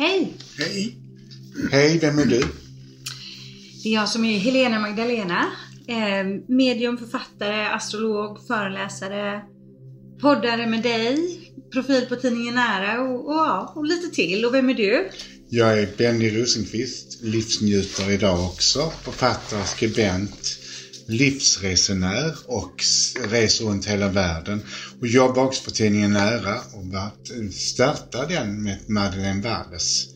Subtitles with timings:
[0.00, 0.32] Hej!
[0.58, 0.96] Hej!
[1.72, 2.40] Hej, vem är du?
[3.82, 5.46] Det är jag som är Helena Magdalena.
[5.88, 9.42] Eh, medium, författare, astrolog, föreläsare,
[10.20, 11.40] poddare med dig,
[11.72, 14.44] profil på tidningen Nära och, och, och lite till.
[14.44, 15.10] Och vem är du?
[15.48, 20.58] Jag är Benny Rosenqvist, livsnjutare idag också, författare, skribent,
[21.08, 22.84] livsresenär och
[23.30, 24.62] reser runt hela världen.
[25.00, 30.06] Och jobbar också för tidningen Nära och startade den med Madeleine Walles.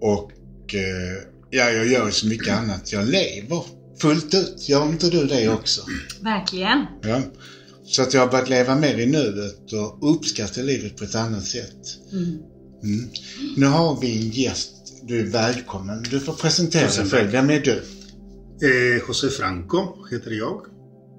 [0.00, 0.30] Och
[0.74, 2.92] eh, ja, jag gör ju så mycket annat.
[2.92, 3.64] Jag lever
[4.00, 4.68] fullt ut.
[4.68, 5.82] Gör inte du det också?
[6.20, 6.86] Verkligen.
[7.02, 7.22] Ja.
[7.86, 11.44] Så att jag har börjat leva mer i nuet och uppskatta livet på ett annat
[11.44, 11.98] sätt.
[12.12, 12.38] Mm.
[12.82, 13.08] Mm.
[13.56, 14.72] Nu har vi en gäst.
[15.02, 16.02] Du är välkommen.
[16.10, 17.30] Du får presentera dig själv.
[17.30, 17.82] Vem är du?
[18.62, 20.66] Eh, José Franco jag.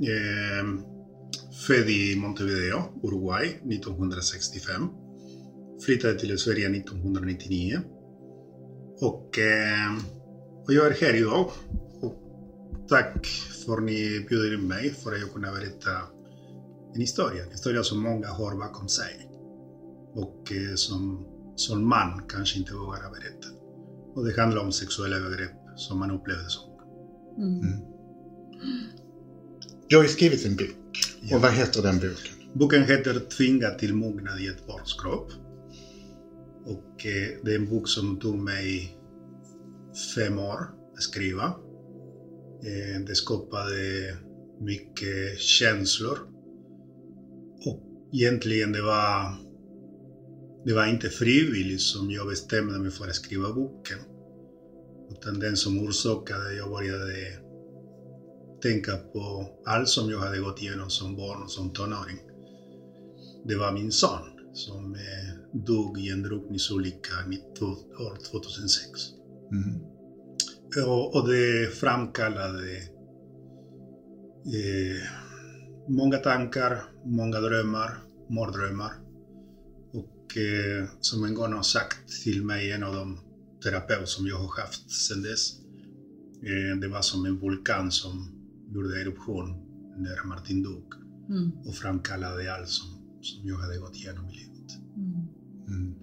[0.02, 0.66] Eh,
[1.68, 4.88] född i Montevideo, Uruguay 1965.
[5.86, 7.80] Flyttade till Sverige 1999.
[9.02, 9.94] Och, eh,
[10.67, 11.52] jag är här idag.
[12.02, 12.16] Och
[12.89, 13.28] tack
[13.66, 15.92] för ni bjuder in mig för att jag kunna berätta
[16.95, 17.44] en historia.
[17.44, 19.30] En historia som många har bakom sig.
[20.14, 21.25] Och eh, som,
[21.56, 23.47] som man kanske inte vågar berätta.
[24.16, 26.77] Och det handlar om sexuella övergrepp som man upplevde som
[27.38, 27.80] Mm.
[29.90, 31.00] Du har ju skrivit en bok.
[31.22, 31.36] Ja.
[31.36, 32.34] Och vad heter den boken?
[32.54, 35.32] Boken heter Tvingad till mognad i ett barns kropp.
[36.66, 38.98] Och eh, det är en bok som tog mig
[40.16, 40.60] fem år
[40.96, 41.44] att skriva.
[42.64, 44.16] Eh, det skapade
[44.60, 46.18] mycket känslor.
[47.66, 49.36] Och egentligen det var,
[50.66, 53.98] det var inte frivilligt som jag bestämde mig för att skriva boken.
[55.11, 57.38] Utan den som orsakade, jag började
[58.61, 62.19] tänka på allt som jag hade gått igenom som barn och som tonåring.
[63.45, 64.19] Det var min son
[64.53, 67.13] som eh, dog i en drunkningsolycka
[68.00, 68.89] år 2006.
[69.52, 69.80] Mm.
[70.88, 72.75] Och, och det framkallade
[74.46, 75.03] eh,
[75.88, 77.97] många tankar, många drömmar,
[78.29, 78.91] mardrömmar.
[79.94, 83.27] Och eh, som en gång har sagt till mig, en av de
[83.69, 85.53] terapeuter som jag har haft sedan dess,
[86.44, 88.29] eh, det var som en vulkan som
[88.73, 89.55] gjorde eruption
[89.97, 90.94] när Martin dog
[91.29, 91.51] Mm.
[91.66, 92.88] och framkallade allt som,
[93.22, 94.72] som jag hade gått igenom i livet.
[94.95, 95.28] Mm.
[95.67, 95.95] Mm.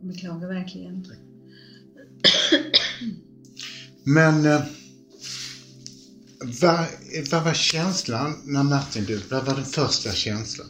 [0.00, 1.04] Jag beklagar verkligen.
[4.04, 4.60] Men eh,
[6.60, 6.86] vad,
[7.30, 9.20] vad var känslan när Martin dog?
[9.30, 10.66] Vad var den första känslan?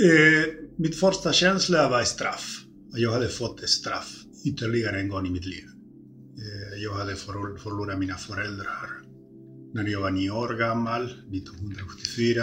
[0.00, 2.64] Eh, mitt första känsla var straff.
[2.94, 5.64] Jag hade fått ett straff ytterligare en gång i mitt liv.
[6.38, 9.02] Eh, jag hade förlorat mina föräldrar
[9.74, 12.42] när jag var nio år gammal, 1974.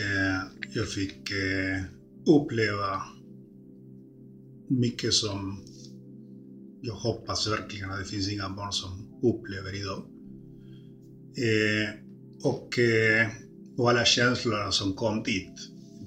[0.00, 0.42] Eh,
[0.74, 1.82] jag fick eh,
[2.26, 3.02] uppleva
[4.68, 5.64] mycket som
[6.82, 10.02] jag hoppas verkligen att det finns inga barn som upplever idag.
[12.42, 12.78] Och,
[13.76, 15.52] och alla känslorna som kom dit,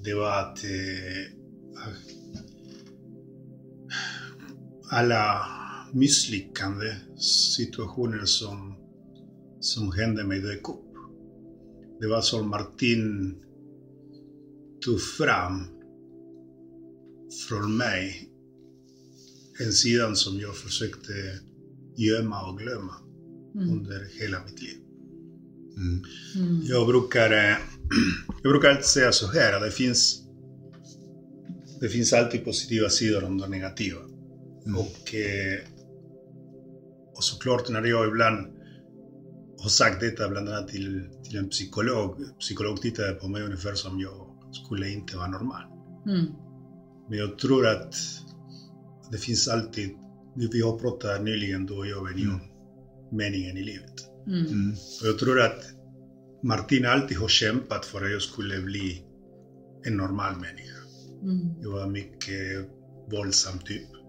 [0.04, 0.64] det var att
[4.92, 5.46] alla
[5.92, 6.96] misslyckande
[7.56, 8.74] situationer som,
[9.60, 10.84] som hände mig dök upp.
[12.00, 13.34] Det var som Martin
[14.84, 15.66] tog fram
[17.48, 18.28] från mig
[19.60, 21.12] en sidan som jag försökte
[21.96, 22.94] gömma och glömma
[23.54, 23.70] Mm.
[23.70, 24.76] under hela mitt liv.
[25.76, 26.04] Mm.
[26.36, 26.62] Mm.
[26.64, 27.56] Jag brukar, eh,
[28.42, 30.22] jag brukar alltid säga så här att det finns,
[31.80, 34.00] det finns alltid positiva sidor om det negativa.
[34.66, 34.80] Mm.
[34.80, 35.60] Och, eh,
[37.16, 38.46] och såklart när jag ibland
[39.62, 44.00] har sagt detta bland annat till, till en psykolog, psykolog tittade på mig ungefär som
[44.00, 45.62] jag skulle inte vara normal.
[46.06, 46.26] Mm.
[47.08, 47.94] Men jag tror att
[49.10, 49.90] det finns alltid,
[50.52, 52.40] vi har pratat nyligen du och jag Benny, om
[53.12, 53.92] meningen i livet.
[54.26, 54.46] Mm.
[54.46, 54.72] Mm.
[55.02, 55.62] Och jag tror att
[56.42, 59.02] Martin alltid har kämpat för att jag skulle bli
[59.84, 60.78] en normal människa.
[61.22, 61.62] Mm.
[61.62, 62.68] Jag var mycket
[63.10, 64.01] våldsam typ, Mm.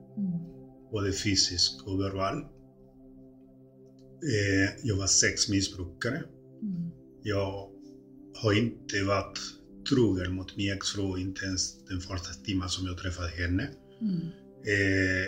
[0.91, 2.37] Både fysisk och verbal.
[4.23, 6.23] Eh, jag var sexmissbrukare.
[6.61, 6.91] Mm.
[7.23, 7.69] Jag
[8.35, 9.39] har inte varit
[9.89, 13.69] trogen mot min exfru, inte ens den första timmen som jag träffade henne.
[14.01, 14.21] Mm.
[14.65, 15.27] Eh,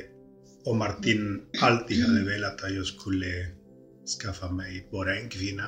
[0.65, 3.47] och Martin alltid hade velat att jag skulle
[4.21, 5.63] skaffa mig bara en kvinna.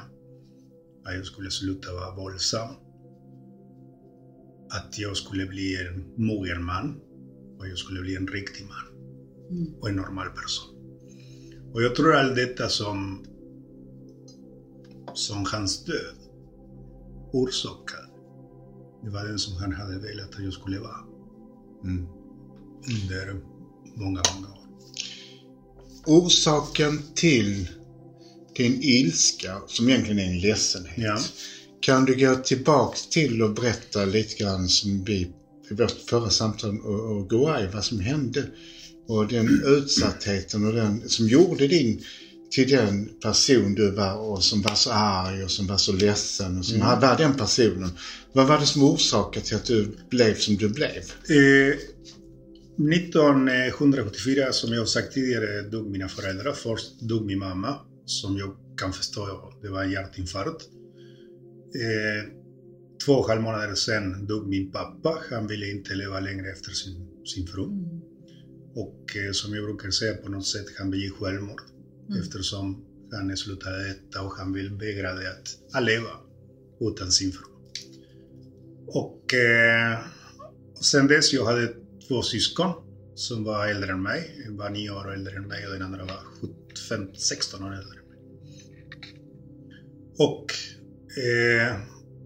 [1.05, 2.69] Att jag skulle sluta vara våldsam.
[4.69, 6.99] Att jag skulle bli en mogen man.
[7.59, 8.96] Och jag skulle bli en riktig man.
[9.51, 9.73] Mm.
[9.81, 10.77] Och en normal person.
[11.73, 13.25] Och jag tror allt detta som,
[15.13, 16.15] som hans död
[17.33, 18.07] orsakade.
[19.03, 20.99] Det var den som han hade velat att jag skulle vara.
[21.83, 22.07] Mm.
[22.87, 23.41] Under
[23.95, 24.67] många, många år.
[26.05, 27.67] Orsaken till
[28.55, 30.97] din ilska, som egentligen är en ledsenhet.
[30.97, 31.19] Ja.
[31.81, 35.33] Kan du gå tillbaks till och berätta lite grann som vi
[35.69, 38.47] i vårt förra samtal och, och gå i vad som hände
[39.07, 42.03] och den utsattheten och den som gjorde din
[42.51, 46.57] till den person du var och som var så arg och som var så ledsen
[46.57, 46.99] och som Mm.
[46.99, 47.89] var den personen.
[48.33, 51.03] Vad var det som orsakade till att du blev som du blev?
[51.29, 51.75] Eh,
[52.93, 56.53] 1974, som jag sagt tidigare, dog mina föräldrar.
[56.53, 57.75] Först dog min mamma,
[58.05, 60.61] som jag kan förstå, det var en hjärtinfarkt.
[61.75, 62.31] Eh,
[63.05, 65.17] två och en halv månader sen dog min pappa.
[65.29, 67.67] Han ville inte leva längre efter sin, sin fru.
[68.77, 71.61] Och eh, som jag brukar säga på något sätt, han begick självmord.
[72.09, 72.21] Mm.
[72.21, 76.09] Eftersom han slutade äta och han vill vägrade att, leva
[76.79, 77.43] utan sin fru.
[78.87, 79.99] Och, eh,
[80.81, 81.73] sen dess, jag hade
[82.07, 82.71] två syskon
[83.15, 84.43] som var äldre än mig.
[84.45, 86.19] En var nio år äldre än mig och den andra var
[86.89, 88.19] 17, 16 år äldre än mig.
[90.17, 90.45] Och
[91.23, 91.77] eh,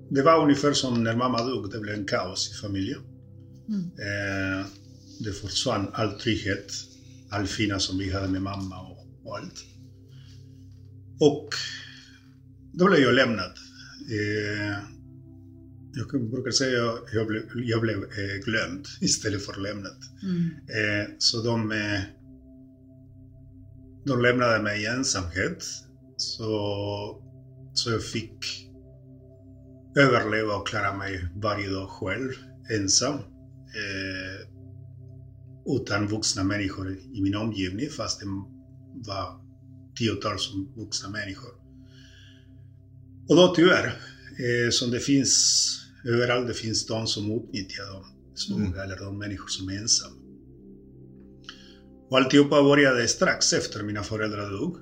[0.09, 3.01] det var ungefär som när mamma dog, det blev en kaos i familjen.
[3.68, 3.81] Mm.
[3.83, 4.65] Eh,
[5.24, 6.74] det försvann all trygghet,
[7.30, 9.66] all fina som vi hade med mamma och, och allt.
[11.20, 11.50] Och
[12.74, 13.52] då blev jag lämnad.
[14.10, 14.78] Eh,
[15.94, 19.98] jag brukar säga att jag blev, jag blev eh, glömd istället för lämnad.
[20.24, 20.46] Mm.
[20.46, 22.02] Eh, så de, eh,
[24.06, 25.66] de lämnade mig i ensamhet.
[26.18, 27.24] Så,
[27.74, 28.68] så jag fick
[29.98, 32.32] överleva och klara mig varje dag själv,
[32.70, 33.20] ensam.
[35.66, 38.25] Utan vuxna människor i min omgivning, fast det
[38.94, 39.42] var
[40.00, 41.52] tiotals vuxna människor.
[43.30, 45.68] Och då tyvärr, eh, som det finns
[46.06, 48.04] överallt, det finns de som utnyttjar de
[48.38, 48.80] svaga Mm.
[48.80, 50.16] eller de människor som är ensamma.
[52.10, 54.75] Och alltihopa började strax efter mina föräldrar dog.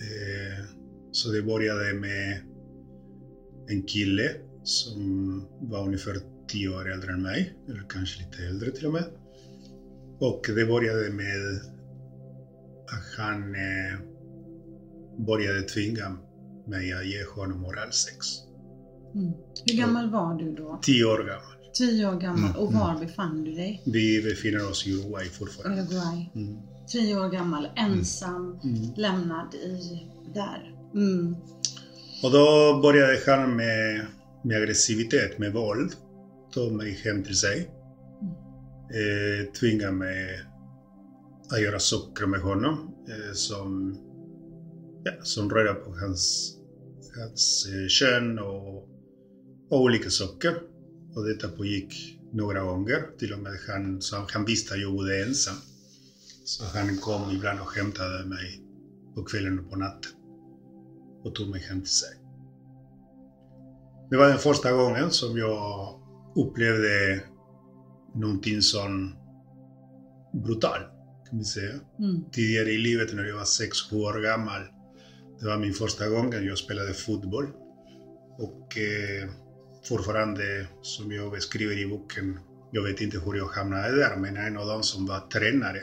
[0.00, 0.64] Eh,
[1.12, 2.40] så det började med
[3.68, 4.30] en kille
[4.64, 9.04] som var ungefär tio år äldre än mig, eller kanske lite äldre till och med.
[10.20, 11.60] Och det började med
[12.92, 14.00] att han eh,
[15.26, 16.16] började tvinga
[16.66, 18.26] mig att ge honom oralsex.
[19.14, 19.32] Mm.
[19.66, 20.78] Hur gammal var du då?
[20.82, 21.56] Tio år gammal.
[21.74, 22.50] Tio år gammal.
[22.50, 23.82] Mm, Och var befann du dig?
[23.86, 25.82] Vi befinner oss i Uruguay fortfarande.
[25.82, 26.30] Uruguay.
[26.34, 26.56] Mm.
[26.88, 28.94] Tio år gammal, ensam, Mm.
[28.96, 30.02] lämnad i
[30.34, 30.74] där.
[30.94, 31.34] Mm.
[32.22, 34.06] Och då började han med,
[34.44, 35.92] med aggressivitet, med våld.
[36.54, 37.70] Tog mig hem till sig.
[38.90, 40.40] Eh, tvingade mig
[41.50, 43.96] att göra saker med honom eh, som,
[45.04, 46.56] ja, som rörde på hans,
[47.16, 48.76] hans eh, kön och,
[49.70, 50.54] och olika saker.
[51.14, 53.06] Och detta pågick några gånger.
[53.18, 55.56] Till och med han, så han visste att jag bodde ensam.
[56.44, 58.60] Så han kom ibland och hämtade mig
[59.14, 60.12] på kvällen och på natten
[61.24, 62.16] och tog mig hem till sig.
[64.10, 65.94] Det var den första gången som jag
[66.36, 67.22] upplevde
[68.16, 68.78] någonting så
[70.32, 70.86] brutalt,
[71.30, 71.74] kan vi säga.
[71.98, 72.30] Mm.
[72.32, 74.62] Tidigare i livet när jag var 6-7 år gammal,
[75.40, 77.46] det var min första gång jag spelade fotboll.
[78.38, 79.30] Och eh,
[79.88, 82.38] fortfarande, som jag beskriver i boken,
[82.72, 85.80] jag vet inte hur jag hamnade där, men en av de som var tränare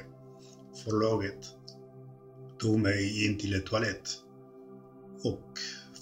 [0.83, 1.45] för laget
[2.59, 4.09] tog mig in till en toalett
[5.23, 5.49] och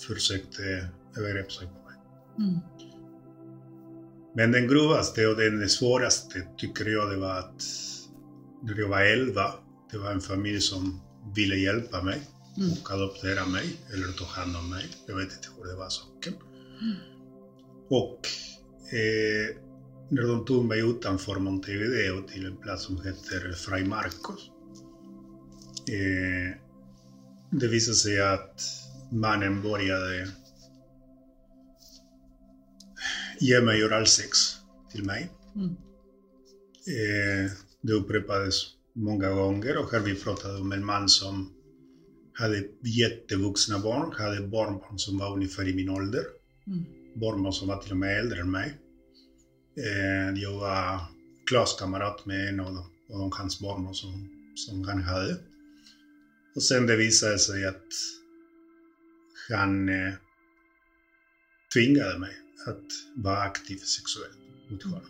[0.07, 1.97] försökte övergrepp sig på mig.
[2.39, 2.59] Mm.
[4.35, 7.63] Men den grövsta och den svåraste tycker jag det var att
[8.63, 9.53] när jag var 11,
[9.91, 11.01] det var en familj som
[11.35, 12.21] ville hjälpa mig
[12.57, 12.71] Mm.
[12.71, 14.85] och adoptera mig eller ta hand om mig.
[15.07, 16.33] Jag vet inte hur det var saken.
[17.89, 18.19] Och
[18.93, 19.55] eh,
[20.09, 24.49] när de tog mig utanför Montevideo till en plats som heter Fray Marcos.
[25.89, 26.57] Eh,
[27.51, 28.61] det visade sig att
[29.11, 30.27] mannen började
[33.41, 34.37] ge mig oralsex
[34.91, 35.31] till mig.
[35.55, 35.69] Mm.
[36.87, 38.55] Eh, det upprepades
[38.93, 41.53] många gånger och här vi pratade om en man som
[42.33, 46.23] hade jättevuxna barn, hade barnbarn som var ungefär i min ålder.
[46.67, 46.85] Mm.
[47.15, 48.73] Barnbarn som var till och med äldre än mig.
[49.77, 50.99] Eh, jag var
[51.47, 55.37] klasskamrat med en av, dem, av hans barnbarn som, som han hade.
[56.55, 57.85] Och sen det visade sig att
[59.49, 60.13] han eh,
[61.73, 62.35] tvingade mig
[62.67, 64.37] att vara aktiv sexuellt
[64.69, 65.01] mot honom.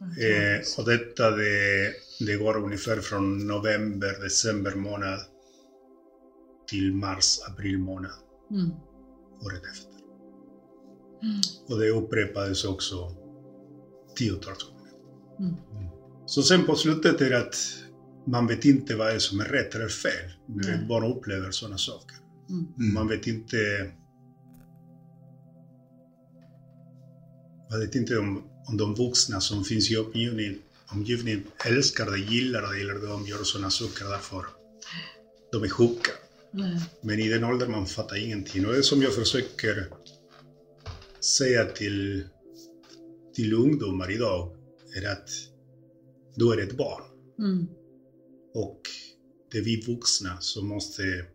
[0.00, 5.20] Vad Eh, och detta det, det går ungefär från november, december månad
[6.68, 8.12] till mars, april månad
[8.50, 8.70] Mm.
[9.40, 9.92] året efter.
[11.22, 11.40] Mm.
[11.68, 13.16] Och det upprepades också
[14.16, 14.92] tiotals gånger.
[15.38, 15.54] Mm.
[16.26, 17.56] Så sen på slutet är det att
[18.26, 20.74] man vet inte vad det är som är rätt eller fel när Nej.
[20.74, 22.16] ett barn upplever sådana saker.
[22.50, 22.94] Mm.
[22.94, 23.56] Man vet inte...
[27.70, 32.62] Man vet inte om, om de vuxna som finns i omgivningen, omgivningen älskar det, gillar
[32.62, 34.46] det eller de gör sådana saker därför
[35.52, 36.10] de är sjuka.
[36.50, 36.80] Nej.
[37.00, 38.66] Men i den åldern man fattar ingenting.
[38.66, 39.86] Och det som jag försöker
[41.20, 42.24] säga till,
[43.34, 44.56] till ungdomar idag
[44.96, 45.30] är att
[46.34, 47.02] då är ett barn.
[47.38, 47.66] Mm.
[48.54, 48.80] Och
[49.50, 51.26] det är vi vuxna som måste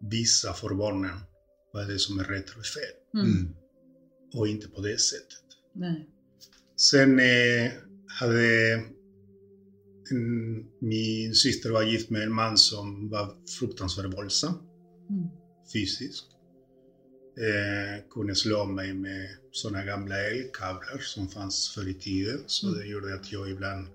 [0.00, 1.20] visa för barnen
[1.72, 3.22] vad det är som är rätt och fel.
[3.22, 3.54] Mm.
[4.34, 5.38] Och inte på det sättet.
[5.72, 6.08] Nej.
[6.76, 7.72] Sen eh,
[8.20, 8.72] hade
[10.10, 14.54] en, min syster var gift med en man som var fruktansvärt våldsam
[15.10, 15.28] Mm.
[15.72, 16.26] fysiskt.
[17.38, 22.40] Eh, kunde slå mig med sådana gamla elkablar som fanns förr i tiden.
[22.46, 22.78] Så Mm.
[22.80, 23.88] det gjorde att jag ibland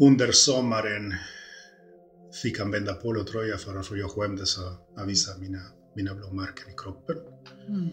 [0.00, 1.14] under sommaren
[2.42, 5.60] fick använda polotröja för att jag skämdes av visa mina,
[5.96, 7.16] mina blåmärken i kroppen.
[7.68, 7.88] Mm.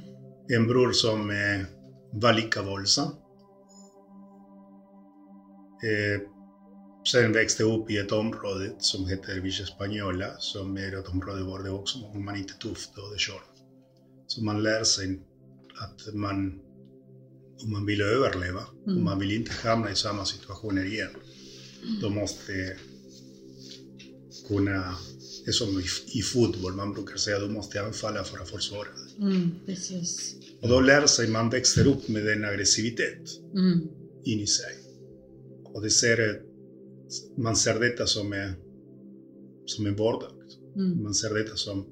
[0.55, 1.65] En bror som eh,
[2.11, 3.07] var lika våldsam.
[5.83, 6.21] Eh,
[7.11, 11.39] sen växte jag upp i ett område som heter Villa Española, som är ett område
[11.39, 13.47] där det också man inte är tuff då är det kört.
[14.27, 15.19] Så man lär sig
[15.77, 16.59] att man,
[17.63, 18.97] om man vill överleva, Mm.
[18.97, 21.11] om man vill inte hamna i samma situationer igen,
[22.01, 22.77] då måste
[24.47, 24.95] kunna,
[25.45, 25.83] det är som i,
[26.19, 29.10] i fotboll, man brukar säga att du måste anfalla för att försvara dig.
[29.21, 29.49] Mm.
[29.65, 30.35] Precis.
[30.61, 33.21] Och då lär sig man växer upp med en aggressivitet
[33.53, 33.79] Mm.
[34.23, 34.73] in i sig.
[35.73, 36.41] Och det ser,
[37.37, 38.53] man ser detta som är,
[39.65, 40.31] som är vardag.
[40.75, 41.03] Mm.
[41.03, 41.85] Man ser detta som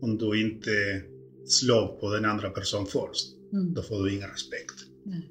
[0.00, 1.02] om du inte
[1.46, 3.74] slår på den andra personen först, Mm.
[3.74, 4.74] då får du ingen respekt.
[5.04, 5.28] Nej.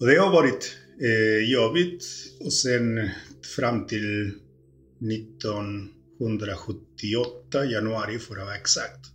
[0.00, 2.04] Och det har varit eh, jobbigt
[2.40, 3.08] och sen
[3.56, 4.32] fram till
[5.00, 9.06] 1978, januari för att vara exakt.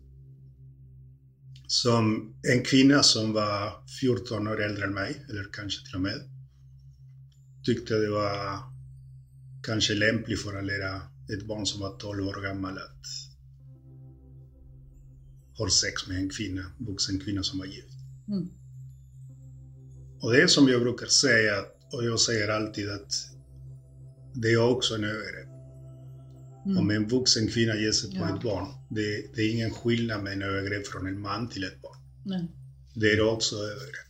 [1.67, 6.21] Som en kvinna som var 14 år äldre än mig, eller kanske till och med,
[7.65, 8.59] tyckte det var
[9.63, 11.01] kanske lämpligt för att lära
[11.33, 13.05] ett barn som var 12 år gammal att
[15.57, 17.93] ha sex med en kvinna, vuxen kvinna som var gift.
[18.27, 18.49] Mm.
[20.21, 23.11] Och det är som jag brukar säga, och jag säger alltid att
[24.33, 25.46] det är också en övergrepp.
[26.67, 26.77] Mm.
[26.77, 28.35] Om en vuxen kvinna ger sig på Ja.
[28.35, 31.81] ett barn, det, det är ingen skillnad med en övergrepp från en man till ett
[31.81, 31.97] barn.
[32.25, 32.51] Nej.
[32.95, 34.07] Det är också övergrepp.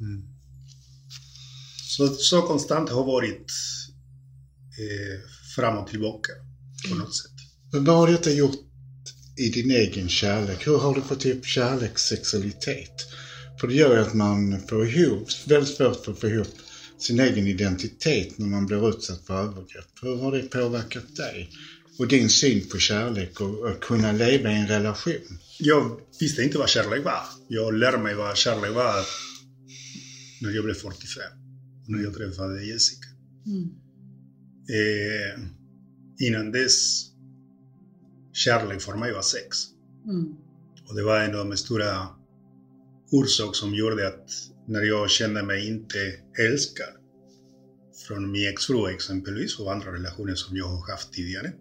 [0.00, 0.22] Mm.
[1.96, 3.52] Så, så konstant har varit
[4.78, 5.20] eh,
[5.56, 6.32] fram och tillbaka
[6.88, 7.30] på något sätt.
[7.72, 8.56] Men vad har detta gjort
[9.36, 10.66] i din egen kärlek?
[10.66, 13.06] Hur har du fått ihop kärlek, sexualitet?
[13.60, 16.48] För det gör ju att man får ihop, väldigt svårt att få ihop
[16.98, 19.86] sin egen identitet när man blir utsatt för övergrepp.
[20.02, 21.50] Hur har det påverkat dig?
[21.98, 25.38] Och din syn på kärlek och att kunna leva i en relation?
[25.58, 27.22] Jag visste inte vad kärlek var.
[27.48, 29.04] Jag lärde mig vad kärlek var
[30.42, 31.22] när jag blev 45.
[31.86, 33.08] När jag träffade Jessica.
[33.46, 33.70] Mm.
[34.68, 35.44] Eh,
[36.26, 37.06] innan dess,
[38.32, 39.56] kärlek för mig var sex.
[40.04, 40.34] Mm.
[40.88, 42.08] Och det var en av de stora
[43.12, 44.30] orsak som gjorde att
[44.66, 45.98] när jag kände mig inte
[46.38, 46.94] älskad
[48.06, 51.52] från min exfru exempelvis och andra relationer som jag har haft tidigare,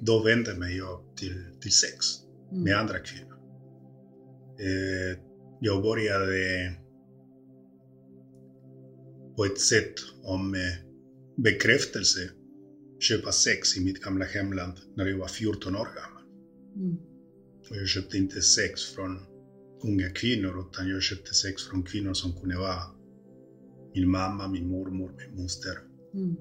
[0.00, 2.20] då vände mig jag till, till sex
[2.52, 2.64] Mm.
[2.64, 3.36] med andra kvinnor.
[4.58, 5.18] Eh,
[5.60, 6.72] jag började
[9.36, 10.60] på ett sätt om eh,
[11.36, 12.30] bekräftelse
[13.00, 16.22] köpa sex i mitt gamla hemland när jag var 14 år gammal.
[16.76, 16.96] Mm.
[17.70, 19.18] Och jag köpte inte sex från
[19.82, 22.82] unga kvinnor utan jag köpte sex från kvinnor som kunde vara
[23.94, 25.78] min mamma, min mormor, min moster.
[26.14, 26.36] Mm.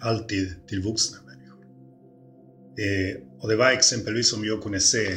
[0.00, 1.64] Alltid till vuxna människor.
[2.78, 5.16] Eh, och det var exempelvis om jag kunde se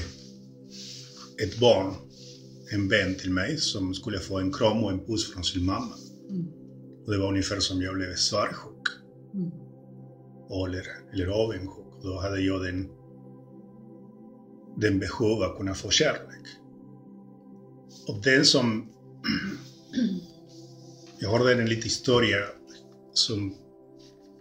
[1.44, 1.94] ett barn,
[2.72, 5.96] en vän till mig, som skulle få en kram och en puss från sin mamma.
[6.30, 6.48] Mm.
[7.06, 8.88] Och det var ungefär som jag blev svartsjuk.
[9.34, 9.52] Mm.
[10.68, 11.86] eller, eller avundsjuk.
[12.04, 12.90] Då hade jag den,
[14.78, 16.46] den behov att kunna få kärlek.
[18.08, 18.88] Och den som...
[21.20, 22.38] jag har en liten historia,
[23.14, 23.56] som,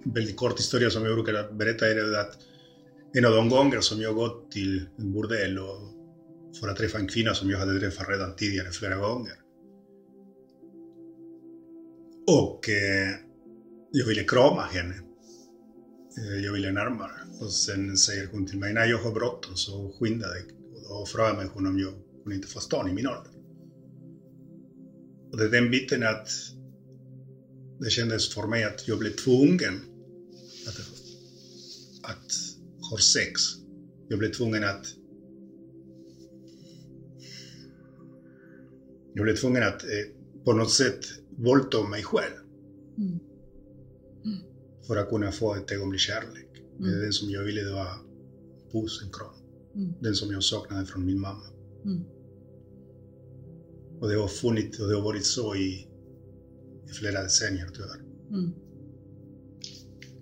[0.05, 2.39] en väldigt kort historia som jag brukar berätta är att
[3.13, 5.79] en av de gånger som jag gått till en bordell och
[6.61, 9.33] för att träffa en kvinna som jag hade träffat redan tidigare flera gånger.
[12.27, 13.11] Och eh,
[13.93, 14.95] jag ville krama henne.
[16.19, 17.13] Eh, Jag ville närmare.
[17.41, 20.43] Och sen säger hon till mig, nej jag har bråttom så skynda dig.
[20.75, 21.93] Och då frågar mig hon om jag
[22.23, 23.33] kunde inte få stan i min ålder.
[25.35, 26.29] Och det är den biten att
[27.81, 29.75] det kändes för mig att jag blev tvungen
[30.67, 30.81] att,
[32.03, 32.33] att
[32.91, 33.41] ha sex.
[34.09, 34.87] Jag blev tvungen att
[39.15, 39.89] jag blev tvungen att eh,
[40.45, 41.01] på något sätt
[41.37, 42.35] våldta mig själv.
[42.99, 43.19] Mm.
[44.87, 46.63] För att kunna få ett ögonblick kärlek.
[46.79, 47.01] Mm.
[47.01, 47.99] Den som jag ville det var
[48.73, 49.35] puss, en kram.
[49.75, 49.95] Mm.
[50.01, 51.45] Den som jag saknade från min mamma.
[54.05, 54.11] Mm.
[54.11, 55.87] Och det har funnits och det har varit så i,
[56.91, 58.01] i flera decennier tyvärr.
[58.31, 58.51] Mm.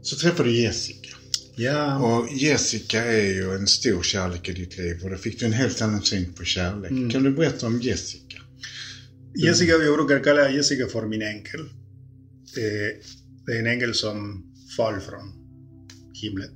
[0.03, 1.17] Så träffade du Jessica.
[1.57, 5.47] Ja, Och Jessica är ju en stor kärlek i ditt liv och då fick du
[5.47, 6.91] en helt annan syn på kärlek.
[6.91, 7.11] Mm.
[7.11, 8.39] Kan du berätta om Jessica?
[9.35, 11.69] Jessica, jag brukar kalla Jessica för min ängel.
[12.55, 12.97] Det,
[13.47, 14.45] det är en ängel som
[14.77, 15.33] fall från
[16.23, 16.51] himlen.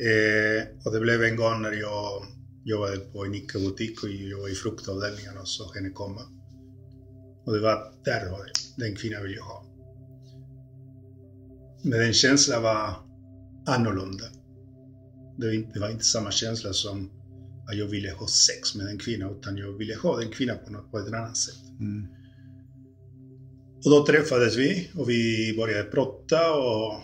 [0.00, 2.26] Eh, och det blev en gång när jag
[2.64, 6.20] jobbade på en ICA-butik och jag var i fruktavdelningen och såg henne komma.
[7.44, 9.66] Och det var, där var det, den kvinnan vill jag ha.
[11.82, 12.94] Men den känslan var
[13.66, 14.24] annorlunda.
[15.38, 17.10] Det var, inte, det var inte samma känsla som
[17.68, 20.72] att jag ville ha sex med en kvinna, utan jag ville ha den kvinnan på,
[20.72, 21.70] något, på ett annat sätt.
[21.80, 22.06] Mm.
[23.84, 27.00] Och då träffades vi och vi började prata och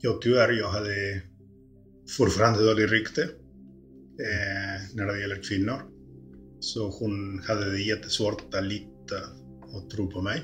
[0.00, 1.22] jag tyvärr, jag hade
[2.16, 3.28] fortfarande dåligt rykte
[4.94, 5.80] när det gäller kvinnor.
[6.60, 9.16] Så hon hade det jättesvårt att lita
[9.72, 10.42] och tro på mig.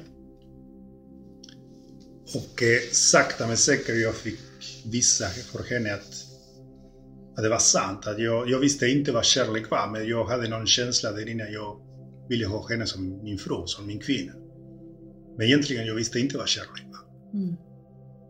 [2.35, 4.38] Och eh, sakta men säkert jag fick
[4.85, 6.14] visa för henne att,
[7.37, 8.06] att det var sant.
[8.06, 11.49] Att jag, jag visste inte vad kärlek var, men jag hade någon känsla där inne.
[11.49, 11.80] Jag
[12.28, 14.33] ville ha henne som min fru, som min kvinna.
[15.38, 17.40] Men egentligen jag visste inte vad kärlek var.
[17.40, 17.56] Mm.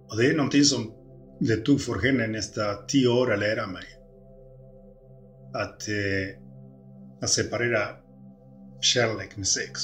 [0.09, 0.93] Och det är någonting som
[1.41, 3.85] det tog för henne nästan tio år att lära mig.
[5.57, 6.39] Att, eh,
[7.23, 7.89] att separera
[8.81, 9.81] kärlek med sex.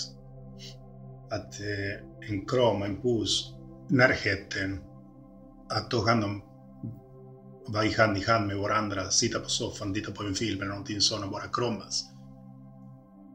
[1.31, 3.55] Att eh, en kram, en puss,
[3.89, 4.81] närheten,
[5.69, 6.43] att ta hand om,
[7.69, 10.71] vara i hand i hand med varandra, sitta på soffan, titta på en film eller
[10.71, 12.05] någonting sånt och bara kramas.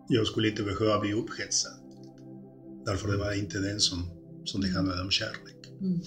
[0.10, 1.72] Jag skulle inte behöva bli upphetsad.
[2.86, 4.10] Därför det var inte den som,
[4.46, 5.68] som det handlade om kärlek.
[5.82, 6.02] Mm.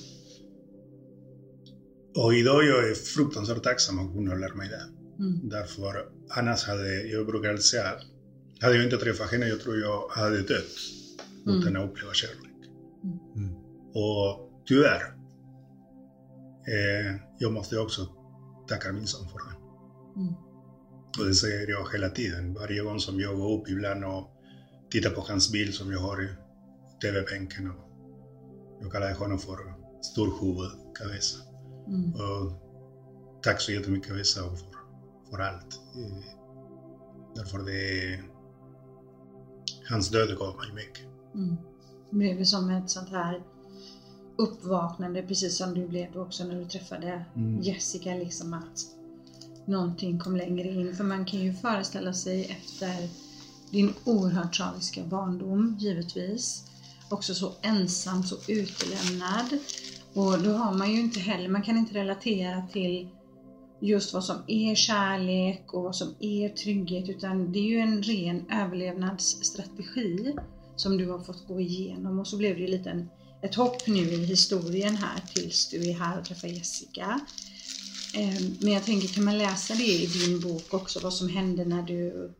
[2.17, 5.00] Och idag jag är fruktansvärt tacksam att kunna lära mig det.
[5.21, 5.49] Mm.
[5.49, 7.93] Därför annars hade, jag brukar säga,
[8.61, 10.77] hade jag inte träffat henne, jag tror jag hade dött
[11.47, 11.59] Mm.
[11.61, 12.71] utan att uppleva kärlek.
[13.37, 13.55] Mm.
[13.95, 15.03] Och tyvärr,
[16.69, 18.09] eh, jag måste också
[18.69, 19.57] tacka min son för det.
[20.21, 20.35] Mm.
[21.19, 22.55] Och det säger jag hela tiden.
[22.55, 24.31] Varje gång som jag går upp ibland och
[24.91, 26.29] tittar på hans bild som jag har i
[27.03, 27.71] TV-bänken.
[27.71, 27.87] Och
[28.81, 29.59] jag kallar honom för
[30.03, 31.39] storhuvud, Cabeza.
[31.89, 32.13] Mm.
[32.15, 32.53] Och
[33.43, 34.45] tack så jättemycket Cabeza
[35.33, 36.25] Eh,
[37.35, 38.21] Därför det.
[39.89, 41.05] Hans död gav mig mycket.
[41.35, 41.57] Mm.
[42.11, 43.43] Det blev ju som ett sånt här
[44.39, 47.61] uppvaknande, precis som du blev också när du träffade Mm.
[47.63, 48.87] Jessica, liksom att
[49.65, 50.97] någonting kom längre in.
[50.97, 53.09] För man kan ju föreställa sig efter
[53.71, 56.65] din oerhört tragiska barndom, givetvis,
[57.09, 59.59] också så ensam, så utelämnad.
[60.15, 63.09] Och då har man ju inte heller, man kan inte relatera till
[63.81, 68.03] just vad som är kärlek och vad som är trygghet, utan det är ju en
[68.03, 70.35] ren överlevnadsstrategi
[70.77, 73.09] som du har fått gå igenom och så blev det ju lite en,
[73.43, 77.21] ett hopp nu i historien här tills du är här och träffar Jessica.
[78.15, 81.65] Ehm, men jag tänker, kan man läsa det i din bok också, vad som hände
[81.65, 82.31] när du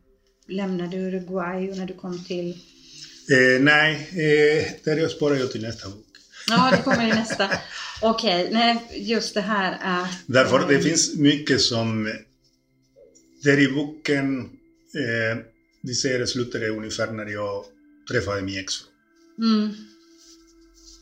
[0.47, 2.49] lämnade Uruguay och när du kom till...
[3.31, 6.10] Eh, nej, eh, det sparar jag till nästa bok.
[6.47, 7.49] Ja, det kommer i nästa.
[8.01, 10.09] Okej, nej, just det här att...
[10.25, 12.13] Därför det finns mycket som...
[13.43, 14.39] Där i boken,
[14.95, 15.37] eh,
[15.83, 17.65] vi det slutade ungefär när jag
[18.11, 18.87] träffade min exfru.
[19.39, 19.73] Mm,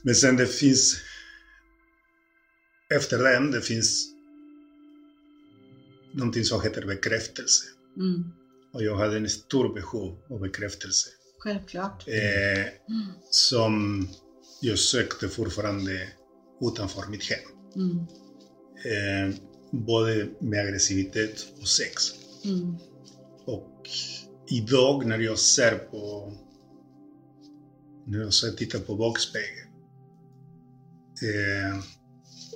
[0.02, 0.97] Men sen det finns...
[2.95, 4.06] Efter den, det finns
[6.13, 7.63] någonting som heter bekräftelse.
[7.97, 8.23] mm,
[8.73, 11.10] Och jag hade en stor behov av bekräftelse.
[11.39, 12.08] självklart.
[12.08, 14.08] Eh, Mm, som
[14.62, 16.08] jag sökte fortfarande
[16.62, 17.39] utanför mitt hem.
[17.76, 18.06] mm,
[18.86, 19.36] Eh,
[19.72, 22.04] både med aggressivitet och sex.
[22.45, 22.76] mm,
[23.45, 23.89] Och
[24.50, 26.34] idag när jag ser på...
[28.08, 29.69] När jag ser, tittar på bakspegeln.
[31.24, 31.80] Eh,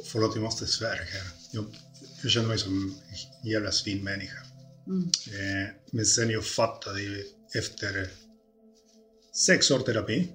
[0.06, 1.32] förlåt, jag måste svära här.
[1.52, 1.66] Jag,
[2.24, 2.96] jag känner mig som
[3.44, 4.38] en jävla svinmänniska.
[4.88, 7.00] mm, Eh, men sen jag fattade
[7.56, 8.08] efter
[9.46, 10.28] sex år terapi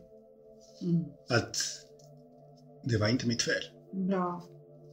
[0.83, 1.05] mm.
[1.29, 1.57] att
[2.85, 3.63] det var inte mitt fel.
[3.93, 4.49] Bra.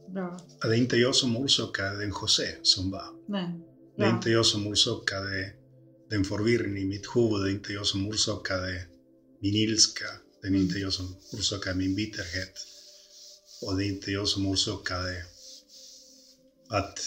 [0.08, 0.34] Bra.
[0.60, 3.04] Att det är inte jag som orsakade den José som var.
[3.28, 3.60] Nej.
[3.96, 5.52] Det är inte jag som orsakade
[6.10, 7.42] den förvirringen i mitt huvud.
[7.44, 8.82] Det är inte jag som orsakade
[9.40, 10.04] min ilska.
[10.42, 12.54] Det är inte jag som orsakade min bitterhet.
[13.62, 15.24] Och det är inte jag som orsakade
[16.68, 16.98] att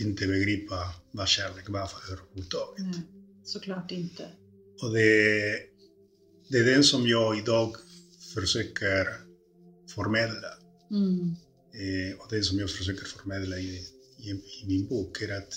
[0.00, 2.84] inte begripa vad kärlek var för överhuvudtaget.
[2.84, 3.02] Nej,
[3.44, 4.28] såklart inte.
[4.82, 5.00] Och det,
[6.48, 7.76] det är den som jag idag
[8.34, 9.06] försöker
[9.94, 10.48] förmedla.
[10.90, 11.34] Mm.
[11.72, 13.84] Eh, och det som jag försöker förmedla i,
[14.18, 15.52] i, i min bok är att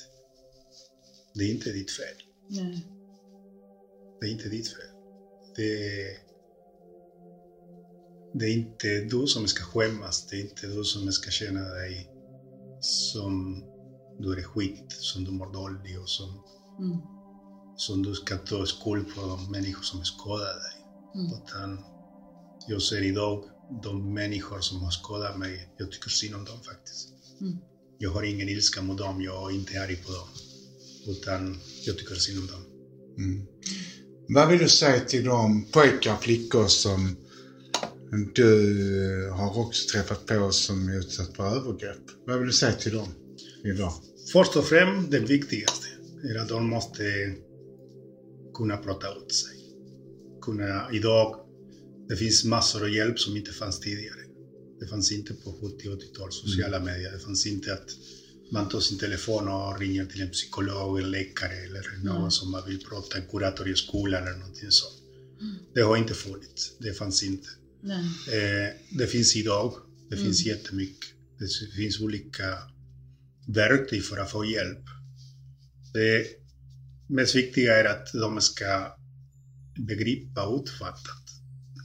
[1.33, 2.15] det är inte ditt fel.
[2.49, 2.85] Nej.
[4.19, 4.89] Det är inte ditt fel.
[5.55, 6.17] Det,
[8.33, 10.27] det är inte du som ska skämmas.
[10.27, 12.09] Det är inte du som ska känna dig
[12.81, 13.63] som
[14.19, 16.43] du är skit, som du mår dåligt och som,
[16.79, 16.97] Mm.
[17.75, 20.85] som du ska ta skuld på de människor som skadar dig.
[21.15, 21.31] Mm.
[21.33, 21.83] Utan
[22.67, 23.43] jag ser idag
[23.83, 27.09] de människor som har skadat mig, jag tycker synd om dem faktiskt.
[27.41, 27.57] Mm.
[27.97, 30.27] Jag har ingen ilska mot dem, jag är inte arg på dem.
[31.07, 32.65] Utan jag tycker synd om dem.
[33.17, 33.45] Mm.
[34.27, 37.15] Vad vill du säga till de pojkar och flickor som
[38.35, 41.97] du har också träffat på som är utsatt för övergrepp?
[42.25, 43.13] Vad vill du säga till dem
[43.63, 43.93] idag?
[44.33, 45.87] Först och främst, det viktigaste
[46.23, 47.03] är att de måste
[48.53, 49.57] kunna prata ut sig.
[50.41, 51.35] Kunna, idag,
[52.11, 54.19] det finns massor av hjälp som inte fanns tidigare.
[54.79, 57.11] Det fanns inte på 70 och 80-tal sociala medier.
[57.11, 57.89] Det fanns inte att
[58.51, 62.31] man tar sin telefon och ringer till en psykolog eller läkare eller någon Mm.
[62.31, 64.93] som man vill prata, en kurator i skolan eller någonting sånt.
[65.73, 66.71] Det har inte funnits.
[66.79, 67.47] Det fanns inte.
[68.27, 69.73] Eh, det finns idag.
[70.09, 70.25] Det Mm.
[70.25, 71.09] finns jättemycket.
[71.39, 72.57] Det finns olika
[73.47, 74.85] verktyg för att få hjälp.
[75.93, 76.25] Det
[77.09, 78.95] mest viktiga är att de ska
[79.87, 81.09] begripa och uppfatta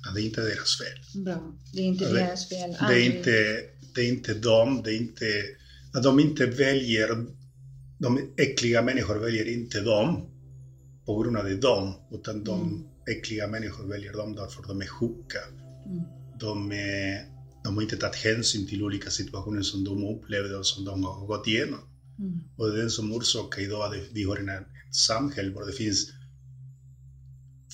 [0.09, 1.25] att det inte är deras fel.
[1.25, 1.55] Bra.
[1.73, 2.77] Det är inte deras fel.
[2.89, 3.63] Det är inte,
[3.95, 5.25] det är inte dem, det är inte...
[5.93, 7.27] Att de inte väljer...
[7.99, 10.31] De äckliga människor väljer inte dem
[11.07, 12.85] på grund av det dem, utan de Mm.
[13.19, 15.39] äckliga människor väljer dem därför de är sjuka.
[15.87, 16.03] Mm.
[16.41, 17.25] De, är,
[17.65, 21.27] de har inte tagit hänsyn till olika situationer som de upplevde och som de har
[21.27, 21.81] gått igenom.
[22.19, 22.41] Mm.
[22.57, 25.73] Och det är det som orsakar idag att vi har en, ett samhälle där det
[25.73, 26.11] finns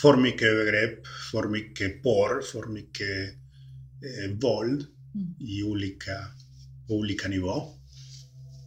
[0.02, 3.34] för mycket övergrepp, för mycket porr, för mycket
[4.02, 5.34] eh, våld Mm.
[5.40, 6.12] i olika,
[6.88, 7.64] på olika nivåer.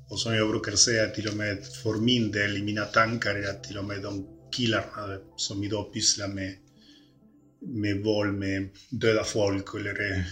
[0.09, 3.49] Och som jag brukar säga till och med för min del i mina tankar är
[3.49, 6.55] att till och med de killarna som idag pysslar med,
[7.61, 10.25] med våld, med döda folk eller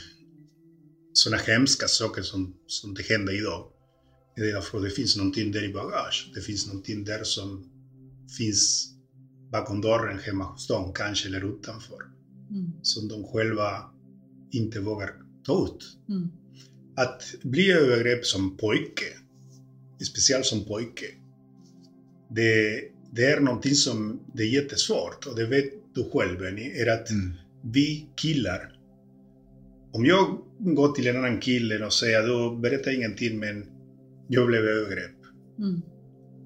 [1.13, 3.67] sådana hemska saker som, som det händer idag.
[4.35, 6.31] Det är därför det finns någonting där i bagage.
[6.35, 7.69] Det finns någonting där som
[8.37, 8.92] finns
[9.53, 12.01] bakom dörren hemma hos dem, kanske, eller utanför.
[12.49, 12.71] Mm.
[12.81, 13.85] Som de själva
[14.51, 15.09] inte vågar
[15.45, 15.97] ta ut.
[16.09, 16.27] Mm.
[16.95, 19.05] Att bli övergrepp som pojke,
[20.11, 21.05] speciellt som pojke,
[22.29, 26.87] det, det är någonting som det är jättesvårt och det vet du själv Benny, är
[26.93, 27.33] att Mm.
[27.73, 28.73] vi killar,
[29.93, 33.65] om jag går till en annan kille och säger du berättar ingenting men
[34.27, 35.11] jag blev övergrepp.
[35.59, 35.81] Mm.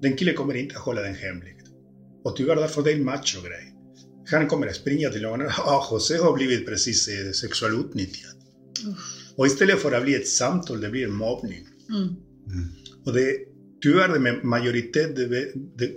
[0.00, 1.57] Den killen kommer inte att hålla den hemligt.
[2.28, 3.74] Och därför det är en macho-grej.
[4.30, 8.36] Han kommer att springa till någon ah, José har blivit precis eh, sexuellt utnyttjad.
[8.88, 9.18] Usch.
[9.36, 11.66] Och istället för att bli ett samtal, det blir en mobbning.
[11.88, 12.02] Mm.
[12.02, 12.68] Mm.
[13.06, 13.36] Och det,
[13.82, 15.26] tyvärr det med majoritet, det,
[15.76, 15.90] det,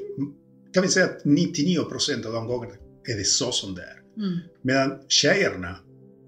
[0.74, 2.74] kan vi säga att 99% av de gångerna
[3.08, 4.24] är det så som det är.
[4.24, 4.39] Mm.
[4.63, 5.78] Medan tjejerna,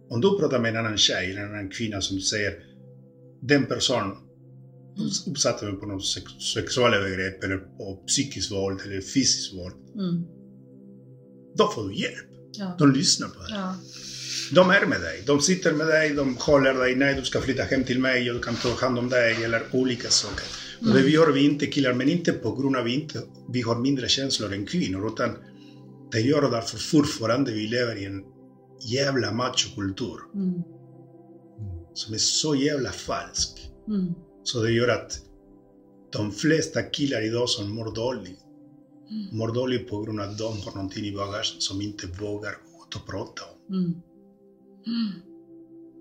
[0.09, 2.53] om du pratar med en annan tjej eller en annan kvinna som säger
[3.41, 4.11] den personen
[5.27, 9.75] uppsatte mig på något sex, sexuella övergrepp eller på psykiskt våld eller fysiskt våld.
[9.95, 10.23] Mm.
[11.57, 12.29] Då får du hjälp.
[12.57, 12.75] Ja.
[12.79, 13.49] De lyssnar på dig.
[13.51, 13.75] Ja.
[14.51, 15.23] De är med dig.
[15.25, 16.95] De sitter med dig, de håller dig.
[16.95, 20.09] Nej, du ska flytta hem till mig, jag kan ta hand om dig eller olika
[20.09, 20.45] saker.
[20.79, 23.61] Och det gör vi inte killar, men inte på grund av att vi inte vi
[23.61, 25.29] har mindre känslor än kvinnor, utan
[26.11, 28.23] det gör därför fortfarande vi lever i en
[28.89, 30.53] jävla machokultur Mm.
[31.93, 33.71] som är så jävla falsk.
[33.87, 34.13] Mm.
[34.43, 35.21] Så det gör att
[36.11, 38.39] de flesta killar idag som mår dåligt,
[39.31, 42.85] mår dåligt på grund av att de har någonting i bagaget som inte vågar gå
[42.87, 43.75] ut och prata om.
[43.75, 43.93] Mm.
[44.87, 45.11] Mm.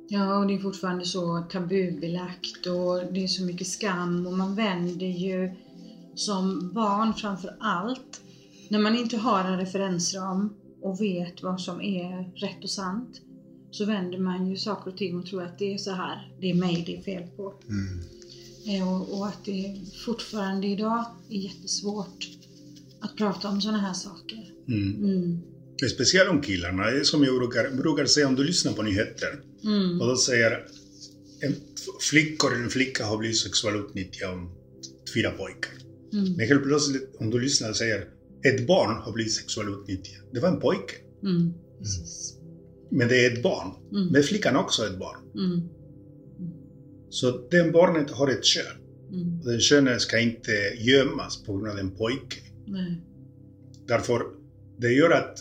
[0.08, 4.54] Ja, och det är fortfarande så tabubelagt och det är så mycket skam och man
[4.54, 5.50] vänder ju
[6.14, 8.20] som barn framför allt
[8.68, 10.50] när man inte har en referensram
[10.82, 13.20] och vet vad som är rätt och sant
[13.70, 16.50] så vänder man ju saker och ting och tror att det är så här, det
[16.50, 17.52] är mig det är fel på.
[17.68, 18.02] Mm.
[18.66, 22.28] Eh, Och, att det fortfarande idag är jättesvårt
[23.00, 24.52] att prata om sådana här saker.
[24.68, 25.04] Mm.
[25.04, 25.38] Mm.
[25.94, 26.82] Speciellt om killarna.
[26.90, 29.40] Det är som jag brukar, brukar säga om du lyssnar på nyheter.
[29.64, 30.00] Mm.
[30.00, 30.50] Och då säger
[31.40, 31.54] en
[32.10, 34.50] flickor eller en flicka har blivit sexuellt utnyttjad av
[35.14, 35.72] fyra pojkar.
[36.12, 36.32] Mm.
[36.32, 38.08] Men helt plötsligt, om du lyssnar och säger
[38.44, 40.22] ett barn har blivit sexuellt utnyttjad.
[40.32, 40.94] Det var en pojke.
[41.22, 41.52] Mm.
[41.78, 42.34] Precis.
[42.90, 43.70] Men det är ett barn.
[43.90, 44.06] Mm.
[44.12, 45.18] Men flickan också är ett barn.
[47.12, 48.76] Så den barnet har ett kön.
[49.12, 49.40] Mm.
[49.44, 52.40] Den könet ska inte gömmas på grund av en pojke.
[52.66, 53.00] Nej.
[53.88, 54.22] Därför,
[54.78, 55.38] det gör att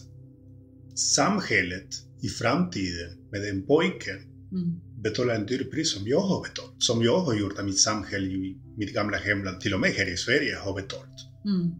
[0.95, 1.87] samhället
[2.21, 4.17] i framtiden med den pojken
[4.51, 4.79] Mm.
[5.03, 6.75] betalar en dyr pris som jag har betalat.
[6.79, 10.13] Som jag har gjort av mitt samhälle i mitt gamla hemland, till och med här
[10.13, 11.19] i Sverige, har betalat.
[11.45, 11.71] Mm.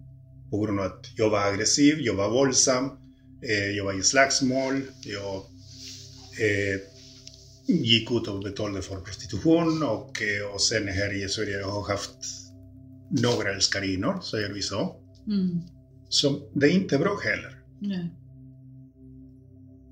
[0.51, 2.86] På grund av att jag var aggressiv, jag var våldsam,
[3.43, 5.36] eh, jag var i slagsmål, jag
[6.39, 6.80] eh,
[7.75, 11.89] gick ut och betalade för prostitution och, eh, och sen här i Sverige jag har
[11.89, 12.17] haft
[13.10, 14.95] några älskarinnor, säger vi så.
[15.27, 15.60] Mm.
[16.10, 17.63] Så det är inte bra heller.
[17.79, 18.10] Nej.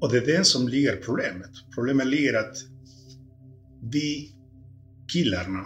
[0.02, 1.52] Och det är det som ligger problemet.
[1.76, 2.58] Problemet ligger att
[3.92, 4.36] vi
[5.14, 5.66] killarna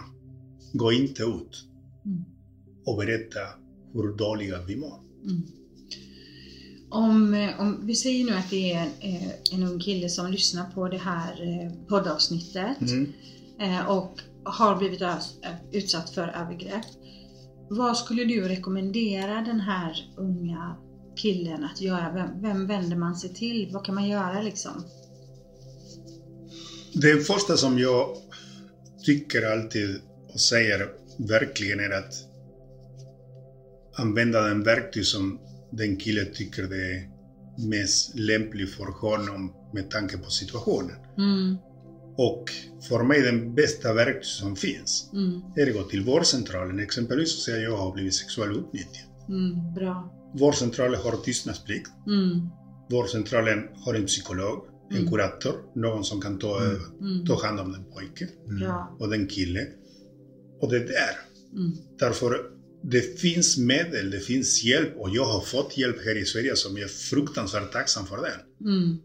[0.72, 1.68] går inte ut
[2.06, 2.24] Mm.
[2.86, 3.46] och berättar
[3.92, 5.00] hur dåliga vi mår.
[5.24, 5.42] Mm.
[6.94, 10.30] Om, eh, om vi säger nu att det är en, eh, en ung kille som
[10.30, 13.86] lyssnar på det här eh, poddavsnittet Mm.
[13.88, 15.02] och har blivit
[15.72, 16.84] utsatt för övergrepp.
[17.70, 20.76] Vad skulle du rekommendera den här unga
[21.16, 22.12] killen att göra?
[22.14, 23.70] Vem, vem vänder man sig till?
[23.72, 24.84] Vad kan man göra liksom?
[26.92, 28.16] Det första som jag
[29.04, 30.00] tycker alltid
[30.32, 32.14] och säger verkligen är att
[33.96, 35.38] använda den verktyg som
[35.76, 37.08] den killen tycker det är
[37.68, 40.96] mest lämplig för honom med tanke på situationen.
[41.18, 41.56] Mm,
[42.16, 42.44] Och
[42.88, 47.40] för mig den bästa verktyg som finns mm, är att gå till vårdcentralen exempelvis och
[47.42, 49.08] säga jag har blivit sexuellt utnyttjad.
[49.28, 50.10] mm, bra.
[50.34, 51.90] Vårdcentralen har tystnadsplikt.
[52.06, 52.40] Mm,
[52.90, 55.10] Vårdcentralen har en psykolog, en Mm.
[55.10, 58.28] kurator, någon som kan ta, över, mm, ta hand om den pojken
[58.98, 59.66] och den killen.
[60.60, 61.14] Och det där,
[61.56, 62.40] Mm, därför
[62.90, 66.76] det finns medel, det finns hjälp och jag har fått hjälp här i Sverige som
[66.76, 68.70] jag är fruktansvärt tacksam för den.
[68.72, 68.98] mm,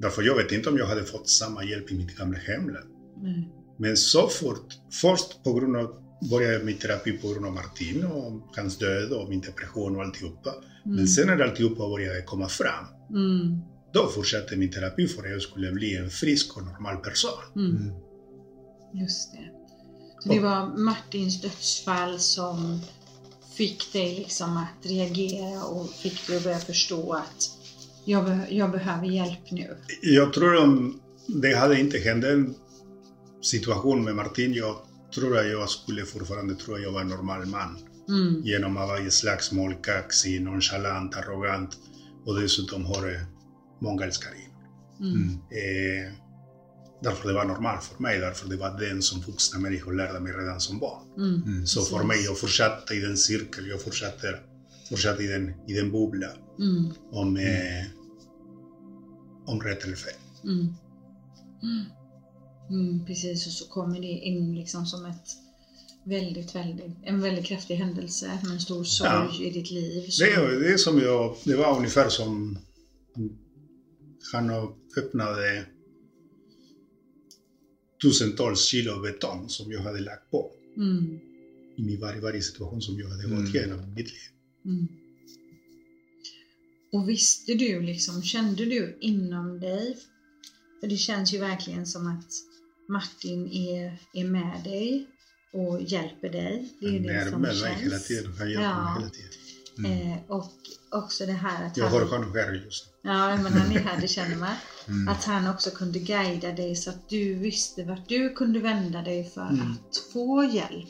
[0.00, 2.86] Därför jag vet inte om jag hade fått samma hjälp i mitt gamla hemland.
[3.22, 4.66] nej, Men så fort,
[5.00, 9.12] först på grund av, började jag min terapi på grund av Martin och hans död
[9.12, 10.50] och min depression och alltihopa.
[10.84, 13.58] mm, Men sen när alltihopa började komma fram, mm,
[13.94, 17.30] då fortsatte min terapi för att jag skulle bli en frisk och normal person.
[17.56, 17.92] mm.
[18.94, 19.61] Just det.
[20.22, 22.80] Så det var Martins dödsfall som
[23.56, 27.50] fick dig liksom att reagera och fick dig att börja förstå att
[28.04, 29.76] jag, be- jag behöver hjälp nu.
[30.02, 32.54] Jag tror om det hade inte hänt en
[33.42, 34.76] situation med Martin, jag
[35.14, 37.78] tror att jag skulle fortfarande tro att jag var en normal man.
[38.08, 41.76] Mm, Genom att vara i slagsmål, kaxig, nonchalant, arrogant
[42.24, 43.26] och dessutom har
[43.80, 44.66] många älskarinnor.
[45.00, 46.12] mm, Eh,
[47.02, 50.32] därför det var normalt för mig, därför det var den som vuxna människor lärde mig
[50.32, 51.02] redan som barn.
[51.16, 51.66] mm, Mm.
[51.66, 54.38] Så för mig, jag fortsatte i den cirkel, jag fortsatte,
[54.88, 57.84] fortsatte i, den, i den bubbla mm, om, eh,
[59.46, 60.14] om rätt eller fel.
[60.44, 60.66] mm.
[61.62, 61.84] Mm.
[62.70, 65.28] Mm, precis, och så kommer det in liksom som ett
[66.04, 69.44] väldigt, väldigt, en väldigt kraftig händelse med en stor sorg Ja.
[69.44, 70.06] i ditt liv.
[70.10, 72.58] Så, Det, är- det är som jag, det var ungefär som
[74.32, 74.50] han
[74.96, 75.64] öppnade
[78.02, 81.20] tusentals kilo betong som jag hade lagt på mm,
[81.76, 83.54] i min varje, varje situation som jag hade gått Mm.
[83.56, 84.30] igenom i mitt liv.
[84.64, 84.88] mm.
[86.92, 89.98] Och visste du liksom, kände du inom dig,
[90.80, 92.32] för det känns ju verkligen som att
[92.88, 95.06] Martin är, är med dig
[95.52, 96.68] och hjälper dig.
[96.80, 97.80] Det är Han det som känns.
[97.82, 98.84] hela tiden, han hjälper Ja.
[98.94, 99.30] mig hela tiden.
[99.78, 100.52] Eh, och
[100.90, 104.00] också det här att Jag han, har honom här just ja, men han är här,
[104.00, 104.54] det känner man.
[104.88, 105.08] Mm.
[105.08, 109.24] Att han också kunde guida dig så att du visste vart du kunde vända dig
[109.34, 109.60] för Mm.
[109.72, 110.88] att få hjälp.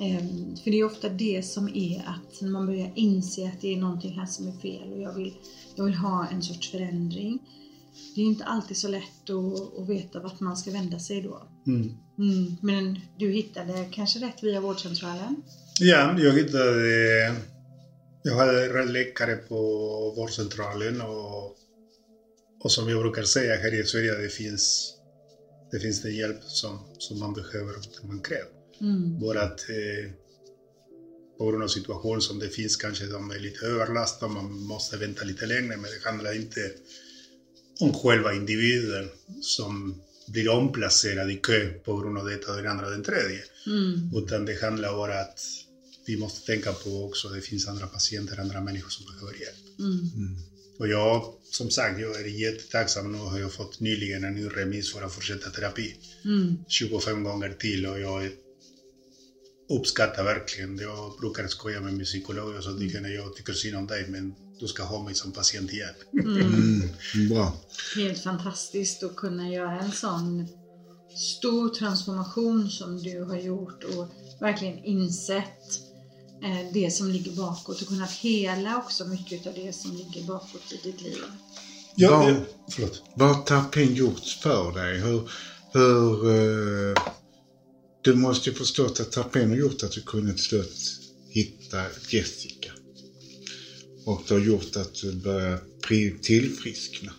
[0.00, 3.76] Ehm, för det är ofta det som är att man börjar inse att det är
[3.76, 5.34] någonting här som är fel och jag vill,
[5.74, 7.38] jag vill ha en sorts förändring.
[8.14, 11.42] Det är inte alltid så lätt att, att veta vart man ska vända sig då.
[11.66, 11.92] Mm.
[12.18, 15.42] Mm, men du hittade kanske rätt via vårdcentralen?
[15.80, 17.34] Ja, jag hittade...
[18.26, 19.56] Jag hade rätt läkare på
[20.16, 21.56] vårdcentralen och,
[22.60, 24.94] och som jag brukar säga här i Sverige, det finns,
[25.70, 28.48] det finns den hjälp som, som man behöver och man kräver.
[28.80, 30.10] Mm, Bara att eh,
[31.38, 35.24] på grund av situationen som det finns kanske de är lite överlastade, man måste vänta
[35.24, 36.70] lite längre, men det handlar inte
[37.80, 39.10] om själva individen
[39.42, 43.42] som blir omplacerad i kö på grund av detta, den andra och den tredje.
[43.66, 45.40] mm, Utan det handlar bara att
[46.06, 49.78] vi måste tänka på också att det finns andra patienter, andra människor som behöver hjälp.
[49.78, 50.36] mm,
[50.78, 53.12] Och jag, som sagt, jag är jättetacksam.
[53.12, 55.96] Nu har jag fått nyligen en ny remiss för att fortsätta terapi.
[56.24, 58.30] mm, 25 gånger till och jag
[59.68, 60.78] uppskattar verkligen.
[60.78, 64.06] Jag brukar skoja med min psykolog och så tycker jag, jag tycker synd om dig
[64.08, 65.94] men du ska ha mig som patient igen.
[66.12, 66.90] mm.
[67.14, 67.28] Mm.
[67.28, 67.56] Bra.
[67.96, 70.48] Helt fantastiskt att kunna göra en sån
[71.38, 74.08] stor transformation som du har gjort och
[74.40, 75.80] verkligen insett
[76.72, 80.88] det som ligger bakåt och kunnat hela också mycket av det som ligger bakåt i
[80.88, 81.18] ditt liv.
[81.96, 83.02] Ja, Vad- det, förlåt.
[83.16, 84.98] Vad har terapin gjort för dig?
[85.00, 85.28] Hur,
[85.72, 86.94] hur, eh,
[88.02, 92.72] du måste ju förstått att terapin har gjort att du kunde till slut hitta Jessica.
[94.04, 95.60] Och det har gjort att du börjar
[96.22, 97.12] tillfriskna.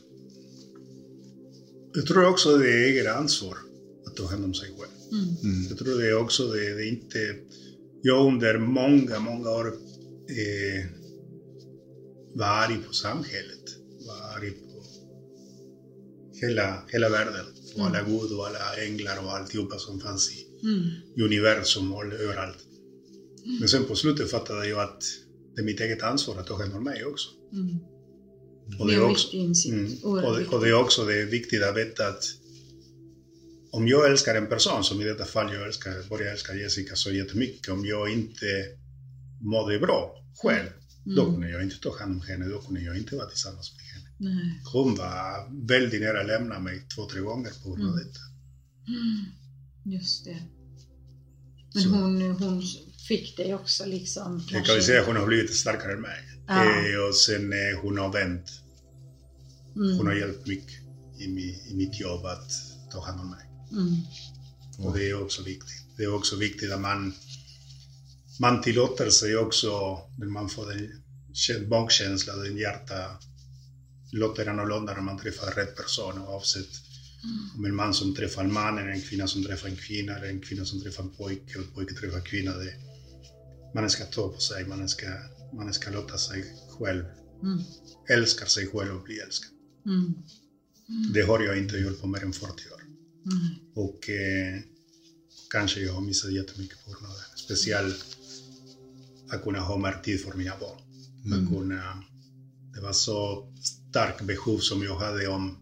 [1.93, 3.57] Jag tror också det är eget ansvar
[4.07, 5.21] att ta hand om sig själv.
[5.43, 5.67] Mm.
[5.69, 7.35] Jag tror det är också det, det är inte...
[8.07, 10.85] Jag under många, många år eh,
[12.33, 13.65] var arg på samhället.
[14.07, 14.83] Var arg på
[16.41, 17.45] hela, hela världen.
[17.75, 20.89] Och alla gud och alla änglar och alltihopa som fanns i, Mm.
[21.15, 22.57] i universum och överallt.
[23.59, 25.01] Men sen på slutet fattade jag att
[25.55, 27.29] det är mitt eget ansvar att ta hand om mig också.
[27.53, 27.77] Mm.
[28.79, 31.77] Och Det är också, mm, och, det, och det är också det är viktigt att
[31.77, 32.23] veta att
[33.77, 37.11] om jag älskar en person, som i detta fall jag älskar, börjar älska Jessica så
[37.11, 38.45] jättemycket, om jag inte
[39.41, 40.69] mådde bra själv,
[41.05, 41.33] då Mm.
[41.33, 44.09] kunde jag inte ta hand om henne, då kunde jag inte vara tillsammans med henne.
[44.35, 44.61] Nej.
[44.73, 48.07] Hon var väldigt nära att lämna mig två, tre gånger på grund av Mm.
[48.07, 48.19] detta.
[48.87, 49.25] Mm.
[49.95, 50.37] Just det.
[51.73, 51.89] Men Så.
[51.89, 52.63] hon, hon
[53.07, 56.19] fick dig också liksom Det kan vi säga att hon har blivit starkare än mig.
[56.47, 56.63] Ja.
[56.63, 58.49] Eh, och sen eh, hon har vänt.
[59.75, 59.97] Mm.
[59.97, 60.75] Hon har hjälpt mycket
[61.19, 61.23] i,
[61.69, 62.51] i mitt jobb att
[62.91, 63.45] ta hand om mig.
[63.75, 63.95] Mm.
[64.77, 65.83] Och det är också viktigt.
[65.97, 67.13] Det är också viktigt att man,
[68.39, 71.01] man tillåter sig också, när man får en
[71.33, 73.17] kä- magkänsla, den hjärta
[74.11, 76.67] låter annorlunda när man träffar rätt person oavsett
[77.55, 80.27] om en man som träffar en man, eller en kvinna som träffar en kvinna, eller
[80.27, 82.57] en kvinna som träffar en pojke, och en pojke träffar en kvinna.
[82.57, 82.73] Det,
[83.75, 85.05] man ska ta på sig, man ska,
[85.53, 86.43] man ska låta sig
[86.79, 87.05] själv,
[87.43, 87.59] Mm.
[88.09, 89.49] älska sig själv och bli älskad.
[89.85, 90.13] Mm.
[91.13, 92.81] Det har jag inte gjort på mer än 40 år.
[93.31, 93.55] Mm.
[93.75, 94.59] Och eh,
[95.51, 97.39] kanske jag har missat jättemycket på grund av det.
[97.41, 98.05] Speciellt
[99.31, 100.79] att kunna ha mer tid för mina barn.
[101.33, 102.03] Att kunna,
[102.73, 103.47] det var så
[103.89, 105.57] starkt behov som jag hade om,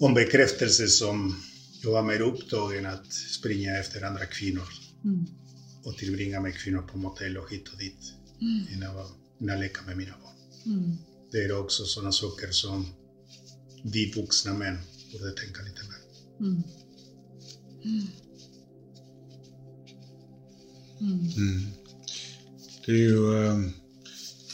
[0.00, 1.36] om bekräftelse som
[1.82, 4.68] jag var mer upptagen att springa efter andra kvinnor
[5.04, 5.26] Mm.
[5.84, 8.66] och tillbringa med kvinnor på motell och hit och dit Mm.
[8.72, 9.06] innan
[9.40, 10.34] innan leka med mina barn.
[10.74, 10.96] Mm.
[11.32, 12.86] Det är också sådana saker som
[13.84, 14.78] vi vuxna män
[15.12, 16.00] borde tänka lite mer.
[16.46, 16.62] Mm.
[17.84, 18.06] Mm.
[21.36, 21.60] Mm.
[22.86, 23.44] Det är ju...
[23.46, 23.58] eh,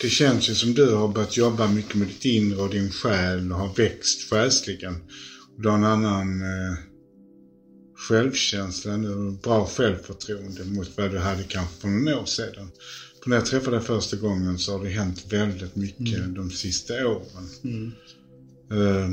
[0.01, 3.53] Det känns ju som du har börjat jobba mycket med ditt inre och din själ
[3.53, 4.99] och har växt själsligen.
[5.59, 6.75] Du har en annan eh,
[8.09, 12.71] självkänsla nu, och bra självförtroende mot vad du hade kanske för några år sedan.
[13.23, 17.07] För när jag träffade dig första gången så har det hänt väldigt mycket de sista
[17.07, 17.49] åren.
[18.73, 19.09] Eh,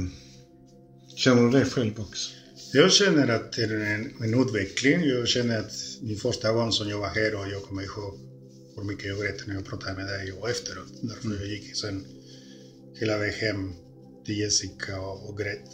[1.16, 2.32] känner du det själv också?
[2.76, 5.04] Jag känner att det är en, en utveckling.
[5.04, 5.72] Jag känner att
[6.02, 8.20] min första gång som jag var här och jag kommer ihåg
[8.76, 10.88] hur mycket jag grät när jag pratade med dig och efteråt.
[11.02, 12.06] Därför jag gick sen
[13.00, 13.74] hela vägen hem
[14.26, 15.70] till Jessica och, och grät.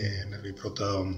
[0.00, 1.16] Eh, när vi pratade om,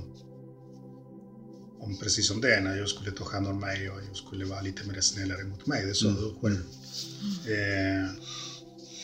[1.80, 4.60] om precis som det, när jag skulle ta hand om mig och jag skulle vara
[4.60, 5.86] lite mer snällare mot mig.
[5.86, 6.58] Det sa du själv.
[7.46, 8.10] Eh,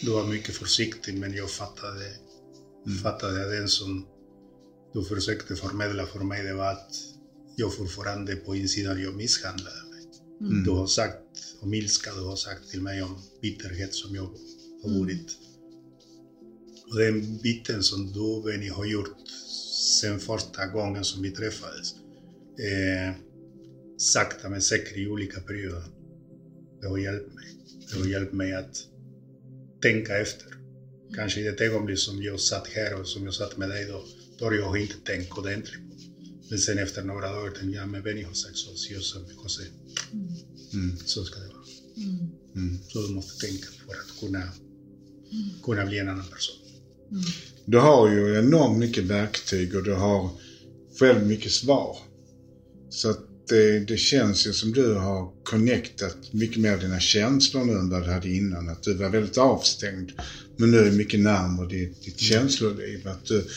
[0.02, 2.10] du var mycket försiktig men jag fattade,
[3.02, 4.06] fattade att den som
[4.92, 6.94] du försökte förmedla för mig det var att
[7.56, 10.04] jag fortfarande på insidan jag misshandlade mig.
[10.40, 10.64] Mm.
[10.64, 11.18] Du har sagt
[11.60, 14.30] om ilska, du har sagt till mig om bitterhet som jag
[14.82, 15.38] har varit.
[16.90, 19.16] Och den biten som du Benny har gjort
[20.00, 21.92] sen första gången som vi träffades,
[22.58, 23.14] eh,
[23.98, 25.82] sakta men säkert i olika perioder,
[26.80, 27.44] det har hjälpt mig.
[27.90, 28.76] Det har hjälpt mig att
[29.82, 30.48] tänka efter.
[31.14, 34.04] Kanske i det ögonblick som jag satt här och som jag satt med dig då,
[34.50, 35.96] jag inte tänkt ordentligt på.
[36.50, 39.18] Men sen efter några dagar tänkte jag, men Benny har sagt så, så jag sa,
[39.42, 39.62] José,
[40.72, 40.96] Mm.
[41.04, 41.64] så ska det vara.
[41.96, 42.28] Mm.
[42.56, 42.78] Mm.
[42.88, 44.42] Så du måste tänka för att kunna,
[45.62, 46.56] kunna bli en annan person.
[47.10, 47.22] Mm.
[47.64, 50.30] Du har ju enormt mycket verktyg och du har
[50.98, 51.96] själv mycket svar.
[52.90, 53.18] Så att
[53.48, 58.02] det, det känns ju som du har connectat mycket mer dina känslor nu än vad
[58.04, 58.68] du hade innan.
[58.68, 60.12] Att du var väldigt avstängd.
[60.56, 63.08] Men nu är mycket närmare ditt, ditt känsloliv.
[63.08, 63.48] Att du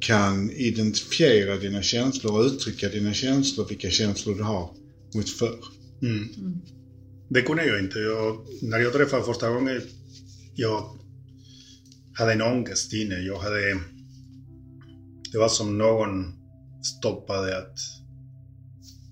[0.00, 4.74] kan identifiera dina känslor och uttrycka dina känslor, vilka känslor du har,
[5.14, 5.64] mot förr.
[6.02, 6.28] Mm.
[7.28, 7.98] Det kunde jag inte.
[7.98, 9.82] Jag, när jag träffade första gången,
[10.54, 10.98] jag
[12.14, 13.14] hade en ångest inne.
[13.14, 13.80] Jag hade...
[15.32, 16.32] Det var som någon
[16.82, 17.78] stoppade att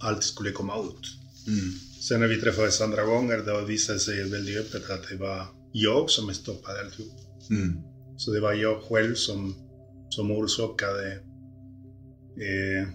[0.00, 1.18] allt skulle komma ut.
[1.46, 1.72] Mm.
[2.08, 5.46] Sen när vi träffades andra gånger, då visade det sig väldigt öppet att det var
[5.72, 7.12] jag som stoppade alltihop.
[7.50, 7.76] Mm.
[8.16, 9.54] Så det var jag själv som,
[10.08, 11.12] som orsakade
[12.40, 12.88] eh,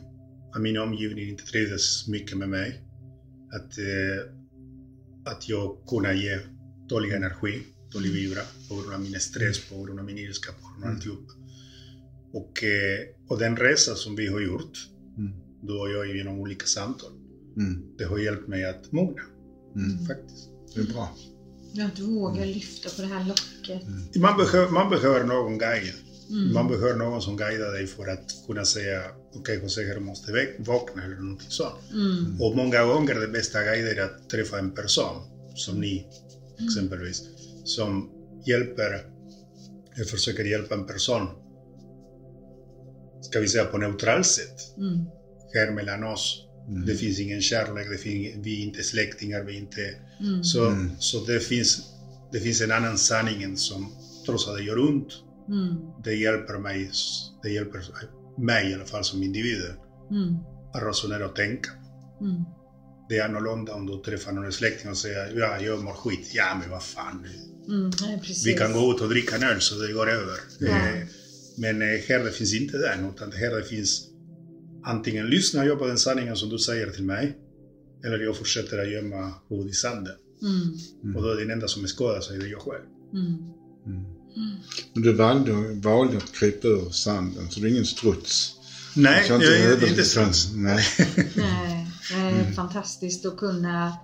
[0.55, 2.81] att min omgivning inte trivdes mycket med mig.
[3.51, 4.31] Att, eh,
[5.25, 6.39] att jag kunde ge
[6.89, 7.61] dålig energi,
[7.93, 10.89] dålig vibra på grund av min stress, på grund av min ilska, på grund av
[10.89, 11.27] alltihop.
[12.33, 15.33] Och, eh, och den resa som vi har gjort, Mm.
[15.61, 17.11] du och jag genom olika samtal,
[17.57, 17.83] Mm.
[17.97, 19.21] det har hjälpt mig att mogna.
[19.75, 20.05] Mm.
[20.05, 20.49] Faktiskt.
[20.75, 21.15] Det är bra.
[21.85, 24.15] Att våga lyfta på det här locket.
[24.21, 25.93] Man behöver, man behöver någon guide.
[26.29, 26.53] Mm.
[26.53, 29.01] Man behöver någon som guidar dig för att kunna säga
[29.35, 31.75] okej José, här du måste väck- vakna eller någonting sånt.
[31.91, 32.41] Mm.
[32.41, 35.21] Och många gånger det bästa guiden är att träffa en person,
[35.55, 36.05] som ni
[36.65, 37.21] exempelvis,
[37.63, 38.09] som
[38.45, 39.01] hjälper,
[39.95, 41.27] eller försöker hjälpa en person,
[43.21, 45.05] ska vi säga på neutralt sätt, Mm.
[45.53, 46.45] här mellan oss.
[46.67, 46.85] Mm.
[46.85, 49.95] Det finns ingen kärlek, det finns, vi är inte släktingar, vi är inte...
[50.19, 50.43] Mm.
[50.43, 50.91] Så, Mm.
[50.99, 51.81] så det, finns,
[52.31, 53.91] det finns en annan sanning som,
[54.25, 55.07] trots att det gör ont,
[55.47, 55.75] Mm.
[56.03, 56.91] det hjälper mig,
[57.43, 57.81] det hjälper
[58.37, 59.61] mig i alla fall som individ
[60.11, 60.35] Mm.
[60.73, 61.71] att resonera och tänka.
[62.21, 62.43] Mm.
[63.09, 66.31] Det är annorlunda om du träffar någon släkting och säger ja, jag mår skit.
[66.33, 67.25] Ja, men vad fan.
[67.67, 67.91] Mm.
[68.01, 68.21] Nej.
[68.45, 70.37] Vi kan gå ut och dricka en öl så det går över.
[70.59, 70.67] Ja.
[70.67, 71.07] Eh,
[71.57, 74.07] Men eh, här det finns inte den, utan här det finns
[74.83, 77.37] antingen lyssnar jag på den sanningen som du säger till mig,
[78.05, 80.15] eller jag fortsätter att gömma huvudet i sanden.
[80.41, 80.77] Mm.
[81.03, 81.15] Mm.
[81.15, 82.83] Och då är den enda som så är det jag själv.
[83.13, 83.35] Mm.
[83.85, 84.22] Mm.
[84.93, 88.55] Men du valde, valde att krypa ur sanden, så du är ingen struts.
[88.95, 90.47] Nej, jag är inte struts.
[90.53, 90.83] Nej.
[91.35, 92.53] Nej, det är Mm.
[92.53, 93.97] fantastiskt att kunna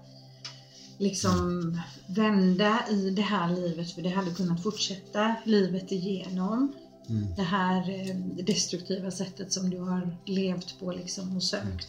[0.97, 1.77] liksom
[2.07, 6.73] vända i det här livet för det hade kunnat fortsätta livet igenom.
[7.09, 7.35] Mm.
[7.35, 8.15] Det här eh,
[8.45, 11.87] destruktiva sättet som du har levt på liksom och sökt.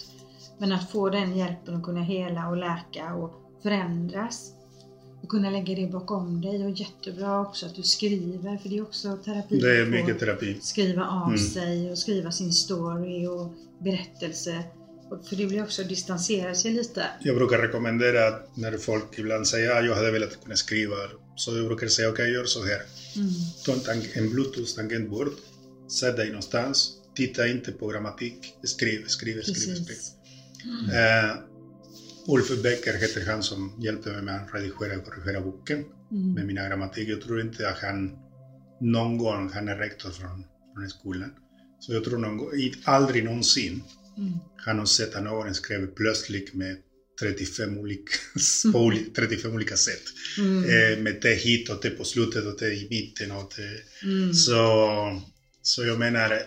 [0.59, 4.53] Men att få den hjälpen att kunna hela och läka och förändras.
[5.22, 8.82] Och kunna lägga det bakom dig och jättebra också att du skriver för det är
[8.82, 9.60] också terapi.
[9.60, 10.58] Det är att mycket terapi.
[10.60, 11.38] skriva av Mm.
[11.38, 13.54] sig och skriva sin story och
[13.84, 14.64] berättelse.
[15.28, 17.06] För det blir också att distansera sig lite.
[17.20, 20.94] Jag brukar rekommendera att när folk ibland säger att jag hade velat kunna skriva,
[21.36, 22.82] så jag brukar säga okej, gör så här.
[23.16, 23.30] Mm.
[23.64, 25.28] Ta en, bluetooth-tangentbord,
[26.00, 29.86] sätt dig någonstans, titta inte på grammatik, skriv, skriv, skriv, skriv.
[29.86, 30.12] Precis.
[30.92, 31.49] Eh,
[32.28, 36.34] Ulf Becker heter han som hjälpte mig med att redigera och korrigera boken Mm.
[36.34, 37.08] med mina grammatik.
[37.08, 38.18] Jag tror inte att han
[38.80, 40.44] någon gång, han är rektor från,
[40.74, 41.30] från skolan,
[41.80, 42.50] så jag tror någon gång,
[42.84, 43.82] aldrig någonsin
[44.18, 44.32] Mm.
[44.56, 46.76] han har sett att någon skrev plötsligt med
[47.20, 48.12] 35 olika,
[48.74, 50.02] oli- 35 olika sätt.
[50.38, 50.64] Mm.
[50.64, 53.30] Eh, med det hit och det på slutet och det i mitten.
[53.32, 54.06] Och det.
[54.08, 54.34] Mm.
[54.34, 55.20] Så,
[55.62, 56.42] så jag menar,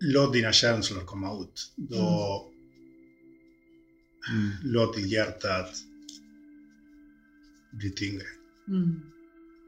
[0.00, 1.72] låt dina känslor komma ut.
[1.76, 2.51] Då,
[4.30, 4.50] Mm.
[4.62, 5.66] Låt hjärta
[7.72, 8.26] bli tyngre.
[8.68, 9.00] Mm.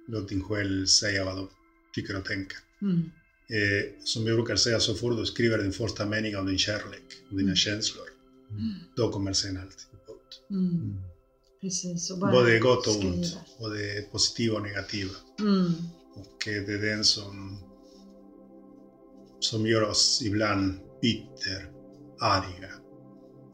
[0.09, 1.47] Låt din själ säga vad du
[1.95, 2.59] tycker och tänker.
[2.83, 2.99] Mm.
[3.49, 7.03] Eh, som jag brukar säga, så fort du skriver din första mening av din kärlek
[7.31, 7.57] och dina Mm.
[7.57, 8.05] känslor,
[8.51, 8.75] Mm.
[8.97, 10.41] då kommer sen allt ut.
[10.51, 10.95] Mm.
[11.61, 12.11] Precis.
[12.11, 13.45] Och bara Både gott och ont, skriva.
[13.59, 15.13] både positiva och negativa.
[16.17, 17.59] Och eh, det är den som,
[19.41, 21.71] som gör oss ibland bitter,
[22.21, 22.71] arga,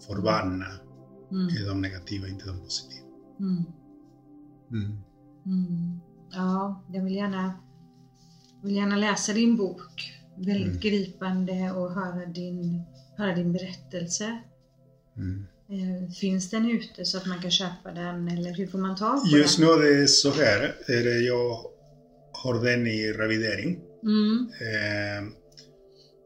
[0.06, 0.80] förbannade.
[1.30, 1.46] Mm.
[1.48, 3.06] är de negativa, inte de positiva.
[3.40, 3.64] Mm.
[4.70, 4.98] Mm.
[5.46, 6.00] Mm.
[6.30, 7.54] Ja, jag vill gärna,
[8.62, 10.16] vill gärna läsa din bok.
[10.36, 12.82] Väldigt gripande och höra din,
[13.16, 14.40] höra din berättelse.
[15.70, 19.20] Eh, finns den ute så att man kan köpa den eller hur får man tag
[19.20, 19.66] på Just den?
[19.66, 21.56] nu är det så här, är jag
[22.32, 23.80] har den i revidering.
[24.02, 24.48] Mm.
[24.60, 25.32] Eh,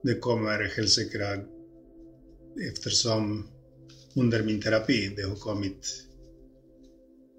[0.02, 1.46] det kommer helt säkert
[2.68, 3.48] eftersom
[4.14, 6.04] under min terapi det har kommit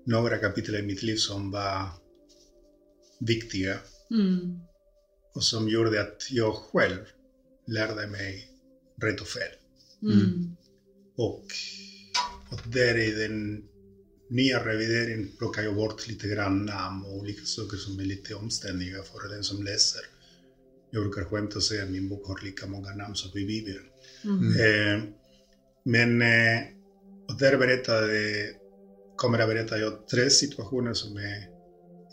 [0.06, 1.88] några kapitel i mitt liv som var
[3.20, 3.80] viktiga
[4.12, 4.60] Mm.
[5.34, 7.00] och som gjorde att jag själv
[7.68, 8.48] lärde mig
[9.02, 9.52] rätt och fel.
[10.02, 10.56] Mm.
[11.16, 11.44] Och,
[12.52, 13.64] och där i den
[14.30, 19.04] nya revideringen plockar jag bort lite grann namn och olika saker som är lite omständiga
[19.04, 20.02] för den som läser.
[20.92, 23.86] Jag brukar skämta och säga att min bok har lika många namn som i Bibeln.
[24.24, 24.48] Mm.
[24.48, 25.04] Eh,
[25.86, 26.60] men eh,
[27.30, 28.10] och där berättade,
[29.16, 31.48] kommer jag berätta jag tre situationer som är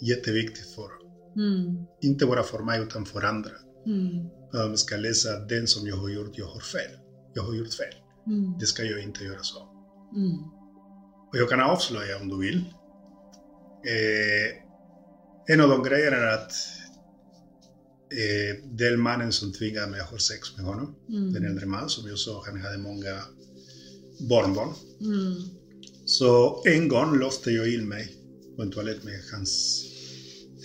[0.08, 0.90] jätteviktigt för,
[1.36, 1.76] Mm.
[2.00, 3.50] inte bara för mig utan för andra.
[3.86, 4.26] Mm.
[4.52, 6.90] De ska läsa den som jag har gjort, jag har fel.
[7.34, 7.94] Jag har gjort fel.
[8.26, 8.58] Mm.
[8.58, 9.58] Det ska jag inte göra så.
[10.16, 10.38] Mm.
[11.30, 12.56] Och jag kan avslöja om du vill.
[13.86, 14.56] Eh,
[15.54, 16.52] en av de grejerna är att
[18.12, 21.32] eh, den mannen som tvingade mig att ha sex med honom, Mm.
[21.32, 23.14] den äldre man som jag sa, han hade många
[24.18, 24.74] barnbarn.
[25.00, 25.34] Mm.
[26.04, 28.16] Så en gång låste jag in mig
[28.56, 29.84] på en toalett med hans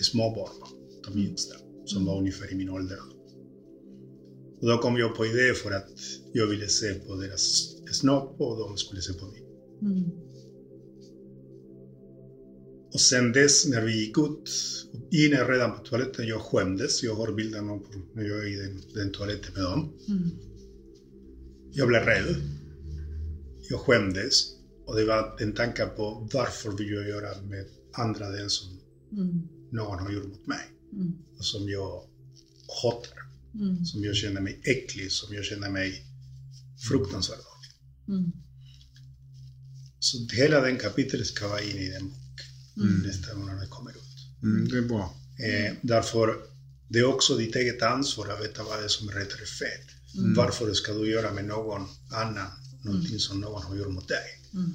[0.00, 0.52] småbarn,
[1.04, 2.98] de yngsta, som var ungefär i min ålder.
[4.60, 5.90] Och då kom jag på idé för att
[6.32, 9.42] jag ville se på deras snopp och de skulle se på mig.
[9.82, 10.10] Mm.
[12.92, 14.50] Och sen dess när vi gick ut,
[15.10, 17.02] inne redan på toaletten, jag skämdes.
[17.02, 19.92] Jag har bilderna på när jag är i den, den toaletten med dem.
[20.08, 20.30] Mm.
[21.72, 22.36] Jag blev rädd.
[23.70, 24.34] Jag skämdes.
[24.86, 28.80] Och det var en tanke på varför vill jag göra med andra det som
[29.12, 29.48] Mm.
[29.72, 30.64] någon har gjort mot mig.
[30.92, 31.12] Mm.
[31.38, 32.02] Och som jag
[32.82, 33.18] hatar.
[33.54, 33.84] Mm.
[33.84, 36.02] Som jag känner mig äcklig, som jag känner mig
[36.88, 37.72] fruktansvärt dålig.
[38.18, 38.32] Mm.
[40.00, 42.40] Så hela den kapitlet ska vara inne i den bok
[42.76, 43.02] Mm.
[43.06, 44.42] nästa gång när det kommer ut.
[44.42, 45.14] Mm, det är bra.
[45.38, 46.36] Eh, därför,
[46.88, 49.46] det är också ditt eget ansvar att veta vad det är som är rätt eller
[49.46, 49.84] fel.
[50.18, 50.34] Mm.
[50.34, 52.50] Varför ska du göra med någon annan
[52.84, 54.40] någonting som någon har gjort mot dig?
[54.54, 54.74] Mm.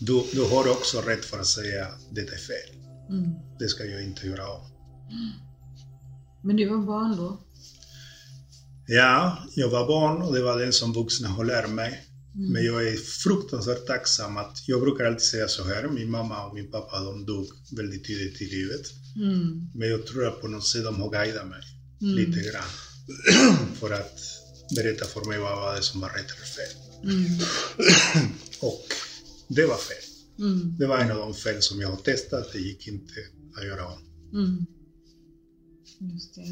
[0.00, 2.76] Du, du har också rätt för att säga det är fel.
[3.08, 3.30] Mm.
[3.58, 4.60] Det ska jag inte göra om.
[6.42, 7.40] Men du var barn då?
[8.86, 12.04] Ja, jag var barn och det var den som vuxna har lärt mig.
[12.34, 12.52] Mm.
[12.52, 16.54] Men jag är fruktansvärt tacksam att, jag brukar alltid säga så här, min mamma och
[16.54, 17.46] min pappa de dog
[17.76, 18.82] väldigt tidigt i livet.
[19.16, 19.70] Mm.
[19.74, 21.62] Men jag tror att på något sätt de har guidat mig
[22.02, 22.14] Mm.
[22.14, 22.70] lite grann.
[23.80, 24.20] för att
[24.74, 26.72] berätta för mig vad var det som var rätt eller fel.
[27.04, 27.38] Mm.
[28.60, 28.86] Och
[29.48, 30.04] det var fel.
[30.38, 30.76] Mm.
[30.78, 33.14] Det var en av de fel som jag har testat, det gick inte
[33.56, 33.98] att göra om.
[34.32, 34.66] Mm.
[36.12, 36.42] Just det.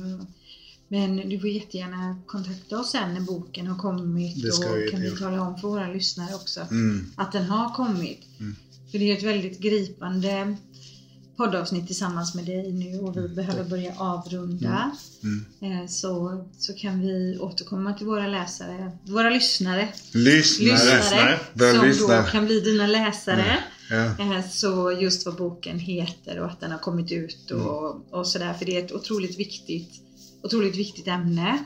[0.88, 5.16] Men du får jättegärna kontakta oss sen när boken har kommit och kan vi jättegärna.
[5.16, 7.06] tala om för våra lyssnare också Mm.
[7.16, 8.20] att den har kommit.
[8.40, 8.56] Mm.
[8.90, 10.56] För det är ett väldigt gripande
[11.36, 14.90] poddavsnitt tillsammans med dig nu och vi behöver börja avrunda.
[15.22, 15.80] Mm.
[15.82, 20.70] Eh, Så, så kan vi återkomma till våra läsare, våra lyssnare, Lyssnare.
[20.70, 21.38] lyssnare
[21.72, 22.26] som då lyssnare.
[22.30, 23.58] kan bli dina läsare.
[23.90, 24.04] Ja.
[24.04, 27.66] Eh, Så just vad boken heter och att den har kommit ut Mm.
[27.66, 28.54] och, och sådär.
[28.54, 29.90] För det är ett otroligt viktigt,
[30.42, 31.64] otroligt viktigt ämne.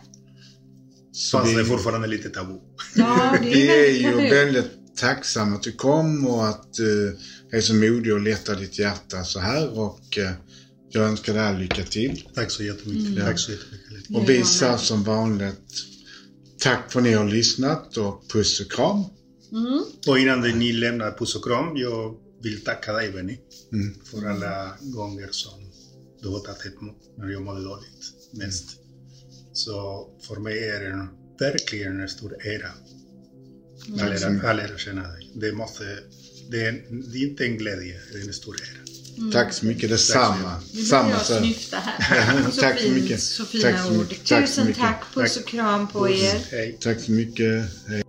[1.13, 2.55] Så Fast det är fortfarande lite tabu.
[2.97, 7.19] Ja, det är, vi är väldigt ju väldigt tacksamma att du kom och att du
[7.57, 10.31] är så modig och lättar ditt hjärta så här och eh,
[10.91, 12.29] jag önskar dig all lycka till.
[12.35, 13.07] Tack så jättemycket.
[13.07, 13.25] Mm.
[13.25, 14.17] Tack så jättemycket.
[14.17, 14.81] Och vi jag säger med.
[14.81, 15.61] som vanligt
[16.59, 19.05] tack för att ni har lyssnat och puss och kram.
[19.53, 19.85] Mm.
[20.09, 23.39] Och innan ni lämnar puss och kram, jag vill tacka dig Benny
[23.73, 23.95] Mm.
[24.05, 25.71] för alla gånger som
[26.23, 28.65] du har tagit emot när jag mådde dåligt mest.
[29.53, 32.69] Så för mig är det verkligen en stor ära
[33.93, 35.31] att lära, att lära känna dig.
[35.35, 35.85] Det, måste,
[36.51, 36.73] det, är,
[37.13, 39.31] det är inte en glädje, det är en stor ära.
[39.33, 40.61] Tack så mycket, detsamma.
[40.73, 41.39] Nu börjar Samma jag så.
[41.39, 42.51] snyfta här.
[42.51, 43.23] Så Tack så mycket.
[43.23, 43.97] Så fina Tack så ord.
[43.99, 44.25] mycket.
[44.27, 44.83] Tack så Tusen mycket.
[44.83, 45.03] tack.
[45.15, 46.41] Puss och kram på er.
[46.51, 46.79] Hej.
[46.81, 47.65] Tack så mycket.
[47.89, 48.03] Hej.